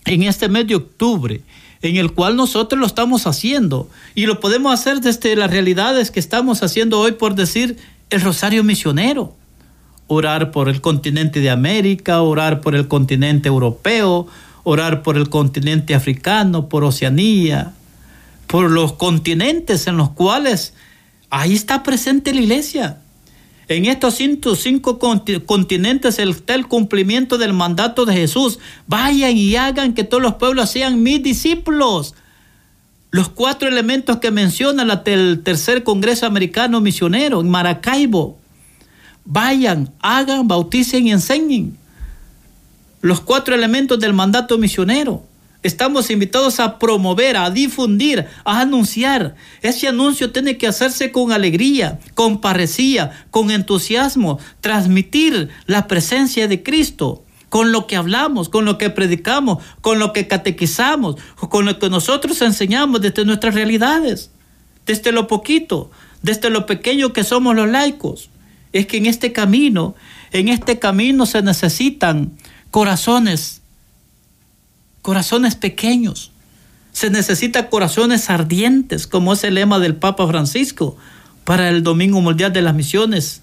en 0.08 0.22
este 0.24 0.48
mes 0.48 0.66
de 0.66 0.74
octubre, 0.74 1.42
en 1.82 1.96
el 1.96 2.12
cual 2.12 2.36
nosotros 2.36 2.80
lo 2.80 2.86
estamos 2.86 3.26
haciendo 3.26 3.88
y 4.14 4.26
lo 4.26 4.40
podemos 4.40 4.72
hacer 4.72 5.00
desde 5.00 5.36
las 5.36 5.50
realidades 5.50 6.10
que 6.10 6.20
estamos 6.20 6.62
haciendo 6.62 6.98
hoy, 6.98 7.12
por 7.12 7.34
decir, 7.34 7.76
el 8.10 8.20
rosario 8.20 8.64
misionero 8.64 9.34
orar 10.08 10.50
por 10.50 10.68
el 10.68 10.80
continente 10.80 11.40
de 11.40 11.50
América, 11.50 12.22
orar 12.22 12.60
por 12.60 12.74
el 12.74 12.88
continente 12.88 13.48
europeo, 13.48 14.26
orar 14.64 15.02
por 15.02 15.16
el 15.16 15.28
continente 15.28 15.94
africano, 15.94 16.68
por 16.68 16.82
Oceanía, 16.82 17.74
por 18.46 18.70
los 18.70 18.94
continentes 18.94 19.86
en 19.86 19.98
los 19.98 20.10
cuales 20.10 20.72
ahí 21.30 21.54
está 21.54 21.82
presente 21.82 22.34
la 22.34 22.40
iglesia. 22.40 22.98
En 23.68 23.84
estos 23.84 24.14
cinco 24.14 24.98
continentes 25.44 26.18
está 26.18 26.54
el 26.54 26.66
cumplimiento 26.66 27.36
del 27.36 27.52
mandato 27.52 28.06
de 28.06 28.14
Jesús. 28.14 28.58
Vayan 28.86 29.36
y 29.36 29.56
hagan 29.56 29.92
que 29.92 30.04
todos 30.04 30.22
los 30.22 30.34
pueblos 30.34 30.70
sean 30.70 31.02
mis 31.02 31.22
discípulos. 31.22 32.14
Los 33.10 33.28
cuatro 33.28 33.68
elementos 33.68 34.18
que 34.18 34.30
menciona 34.30 35.02
el 35.04 35.42
tercer 35.42 35.84
Congreso 35.84 36.24
Americano 36.26 36.80
Misionero 36.80 37.40
en 37.40 37.50
Maracaibo 37.50 38.38
vayan, 39.30 39.92
hagan, 40.00 40.48
bauticen 40.48 41.06
y 41.06 41.12
enseñen. 41.12 41.76
Los 43.02 43.20
cuatro 43.20 43.54
elementos 43.54 44.00
del 44.00 44.14
mandato 44.14 44.56
misionero. 44.58 45.22
Estamos 45.62 46.10
invitados 46.10 46.60
a 46.60 46.78
promover, 46.78 47.36
a 47.36 47.50
difundir, 47.50 48.26
a 48.44 48.60
anunciar. 48.60 49.34
Ese 49.60 49.88
anuncio 49.88 50.30
tiene 50.30 50.56
que 50.56 50.68
hacerse 50.68 51.10
con 51.10 51.32
alegría, 51.32 51.98
con 52.14 52.40
parecía, 52.40 53.26
con 53.32 53.50
entusiasmo, 53.50 54.38
transmitir 54.60 55.48
la 55.66 55.88
presencia 55.88 56.46
de 56.46 56.62
Cristo 56.62 57.24
con 57.48 57.72
lo 57.72 57.86
que 57.86 57.96
hablamos, 57.96 58.48
con 58.48 58.64
lo 58.64 58.78
que 58.78 58.90
predicamos, 58.90 59.62
con 59.80 59.98
lo 59.98 60.12
que 60.12 60.28
catequizamos, 60.28 61.16
con 61.48 61.64
lo 61.64 61.78
que 61.78 61.90
nosotros 61.90 62.40
enseñamos 62.42 63.00
desde 63.00 63.24
nuestras 63.24 63.54
realidades. 63.54 64.30
desde 64.86 65.12
lo 65.12 65.26
poquito, 65.26 65.90
desde 66.22 66.48
lo 66.48 66.64
pequeño 66.64 67.12
que 67.12 67.22
somos 67.22 67.54
los 67.54 67.68
laicos. 67.68 68.30
Es 68.72 68.86
que 68.86 68.96
en 68.96 69.04
este 69.04 69.32
camino, 69.32 69.94
en 70.32 70.48
este 70.48 70.78
camino 70.78 71.26
se 71.26 71.42
necesitan 71.42 72.32
corazones, 72.70 73.57
corazones 75.08 75.54
pequeños. 75.54 76.32
Se 76.92 77.08
necesita 77.08 77.70
corazones 77.70 78.28
ardientes, 78.28 79.06
como 79.06 79.32
es 79.32 79.42
el 79.42 79.54
lema 79.54 79.78
del 79.78 79.96
Papa 79.96 80.26
Francisco 80.26 80.98
para 81.44 81.70
el 81.70 81.82
Domingo 81.82 82.20
Mundial 82.20 82.52
de 82.52 82.60
las 82.60 82.74
Misiones. 82.74 83.40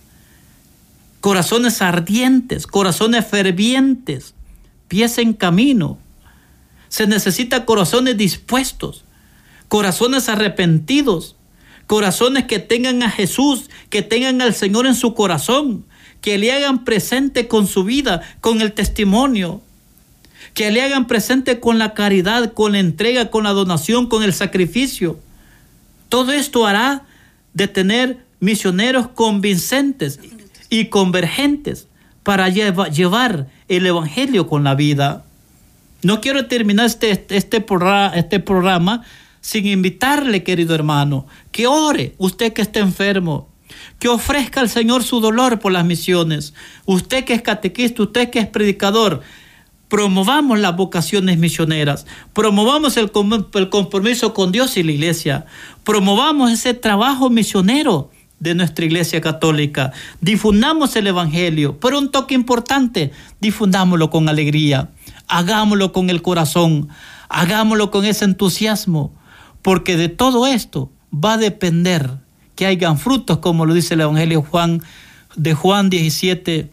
Corazones 1.22 1.82
ardientes, 1.82 2.68
corazones 2.68 3.26
fervientes, 3.26 4.36
pies 4.90 5.18
en 5.18 5.34
camino. 5.34 5.98
Se 6.88 7.08
necesita 7.08 7.66
corazones 7.66 8.16
dispuestos, 8.16 9.04
corazones 9.68 10.30
arrepentidos, 10.30 11.36
corazones 11.88 12.44
que 12.44 12.60
tengan 12.60 13.02
a 13.02 13.10
Jesús, 13.10 13.72
que 13.90 14.04
tengan 14.04 14.40
al 14.44 14.54
Señor 14.54 14.86
en 14.86 14.94
su 14.94 15.16
corazón, 15.16 15.84
que 16.22 16.38
le 16.38 16.54
hagan 16.54 16.86
presente 16.86 17.48
con 17.48 17.66
su 17.66 17.84
vida, 17.84 18.22
con 18.40 18.62
el 18.62 18.72
testimonio, 18.72 19.64
que 20.56 20.72
le 20.72 20.82
hagan 20.82 21.06
presente 21.06 21.60
con 21.60 21.78
la 21.78 21.94
caridad, 21.94 22.54
con 22.54 22.72
la 22.72 22.80
entrega, 22.80 23.30
con 23.30 23.44
la 23.44 23.52
donación, 23.52 24.08
con 24.08 24.24
el 24.24 24.34
sacrificio. 24.34 25.20
Todo 26.08 26.32
esto 26.32 26.66
hará 26.66 27.04
de 27.54 27.68
tener 27.68 28.26
misioneros 28.40 29.10
convincentes 29.10 30.20
y 30.70 30.86
convergentes 30.86 31.88
para 32.24 32.48
llevar 32.48 33.48
el 33.68 33.86
Evangelio 33.86 34.48
con 34.48 34.64
la 34.64 34.76
vida. 34.76 35.26
No 36.02 36.22
quiero 36.22 36.48
terminar 36.48 36.86
este, 36.86 37.26
este, 37.30 37.60
programa, 37.60 38.14
este 38.16 38.40
programa 38.40 39.04
sin 39.42 39.68
invitarle, 39.68 40.44
querido 40.44 40.74
hermano, 40.74 41.28
que 41.52 41.68
ore 41.68 42.16
usted 42.18 42.54
que 42.54 42.62
está 42.62 42.80
enfermo, 42.80 43.50
que 44.00 44.08
ofrezca 44.08 44.62
al 44.62 44.70
Señor 44.70 45.04
su 45.04 45.20
dolor 45.20 45.60
por 45.60 45.74
las 45.74 45.84
misiones. 45.84 46.54
Usted 46.86 47.26
que 47.26 47.34
es 47.34 47.42
catequista, 47.42 48.04
usted 48.04 48.30
que 48.30 48.40
es 48.40 48.48
predicador, 48.48 49.22
promovamos 49.88 50.60
las 50.60 50.76
vocaciones 50.76 51.38
misioneras, 51.38 52.06
promovamos 52.34 52.98
el, 52.98 53.12
compromiso 53.12 54.34
con 54.34 54.52
Dios 54.52 54.78
y 54.78 54.84
la 54.84 54.92
iglesia, 54.92 55.46
promovamos 55.84 56.52
ese 56.52 56.74
trabajo 56.74 57.30
misionero 57.30 58.10
de 58.40 58.56
nuestra 58.56 58.86
iglesia 58.86 59.22
católica, 59.22 59.92
difundamos 60.22 60.96
el 60.96 61.08
Evangelio, 61.08 61.80
pero 61.80 62.00
un 62.00 62.12
toque 62.12 62.36
importante, 62.36 63.12
difundámoslo 63.40 64.10
con 64.10 64.28
alegría, 64.28 64.90
hagámoslo 65.28 65.92
con 65.92 66.10
el 66.10 66.22
corazón, 66.22 66.90
hagámoslo 67.30 67.92
con 67.92 68.06
ese 68.06 68.26
entusiasmo, 68.26 69.14
porque 69.62 69.98
de 69.98 70.10
todo 70.10 70.48
esto 70.48 70.92
va 71.14 71.34
a 71.34 71.38
depender 71.38 72.20
que 72.56 72.66
hayan 72.66 72.98
frutos, 72.98 73.40
como 73.40 73.66
lo 73.66 73.74
dice 73.74 73.94
el 73.94 74.02
Evangelio 74.02 74.42
Juan 74.42 74.82
de 75.36 75.54
Juan 75.54 75.90
17, 75.90 76.72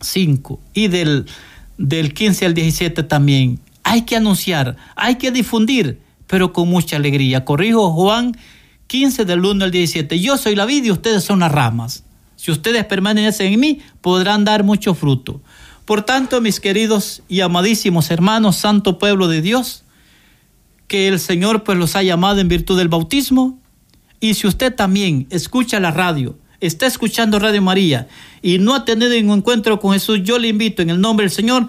5 0.00 0.60
y 0.74 0.88
del, 0.88 1.26
del 1.78 2.14
15 2.14 2.46
al 2.46 2.54
17 2.54 3.02
también. 3.02 3.60
Hay 3.82 4.02
que 4.02 4.16
anunciar, 4.16 4.76
hay 4.94 5.16
que 5.16 5.30
difundir, 5.30 6.00
pero 6.26 6.52
con 6.52 6.68
mucha 6.68 6.96
alegría. 6.96 7.44
Corrijo 7.44 7.92
Juan 7.92 8.36
15 8.86 9.24
del 9.24 9.44
1 9.44 9.64
al 9.64 9.70
17. 9.70 10.20
Yo 10.20 10.36
soy 10.36 10.54
la 10.54 10.66
vid 10.66 10.84
y 10.84 10.90
ustedes 10.90 11.24
son 11.24 11.40
las 11.40 11.50
ramas. 11.50 12.04
Si 12.36 12.50
ustedes 12.50 12.84
permanecen 12.84 13.52
en 13.52 13.60
mí, 13.60 13.80
podrán 14.00 14.44
dar 14.44 14.64
mucho 14.64 14.94
fruto. 14.94 15.40
Por 15.84 16.02
tanto, 16.02 16.40
mis 16.40 16.60
queridos 16.60 17.22
y 17.28 17.40
amadísimos 17.40 18.10
hermanos, 18.10 18.56
santo 18.56 18.98
pueblo 18.98 19.28
de 19.28 19.42
Dios, 19.42 19.84
que 20.88 21.08
el 21.08 21.20
Señor 21.20 21.64
pues 21.64 21.78
los 21.78 21.96
ha 21.96 22.02
llamado 22.02 22.40
en 22.40 22.48
virtud 22.48 22.76
del 22.76 22.88
bautismo. 22.88 23.58
Y 24.20 24.34
si 24.34 24.46
usted 24.46 24.74
también 24.74 25.26
escucha 25.30 25.80
la 25.80 25.90
radio, 25.90 26.36
está 26.62 26.86
escuchando 26.86 27.38
Radio 27.40 27.60
María 27.60 28.06
y 28.40 28.58
no 28.58 28.74
ha 28.74 28.84
tenido 28.84 29.10
un 29.18 29.38
encuentro 29.38 29.80
con 29.80 29.92
Jesús, 29.92 30.20
yo 30.22 30.38
le 30.38 30.48
invito 30.48 30.80
en 30.80 30.90
el 30.90 31.00
nombre 31.00 31.24
del 31.24 31.32
Señor, 31.32 31.66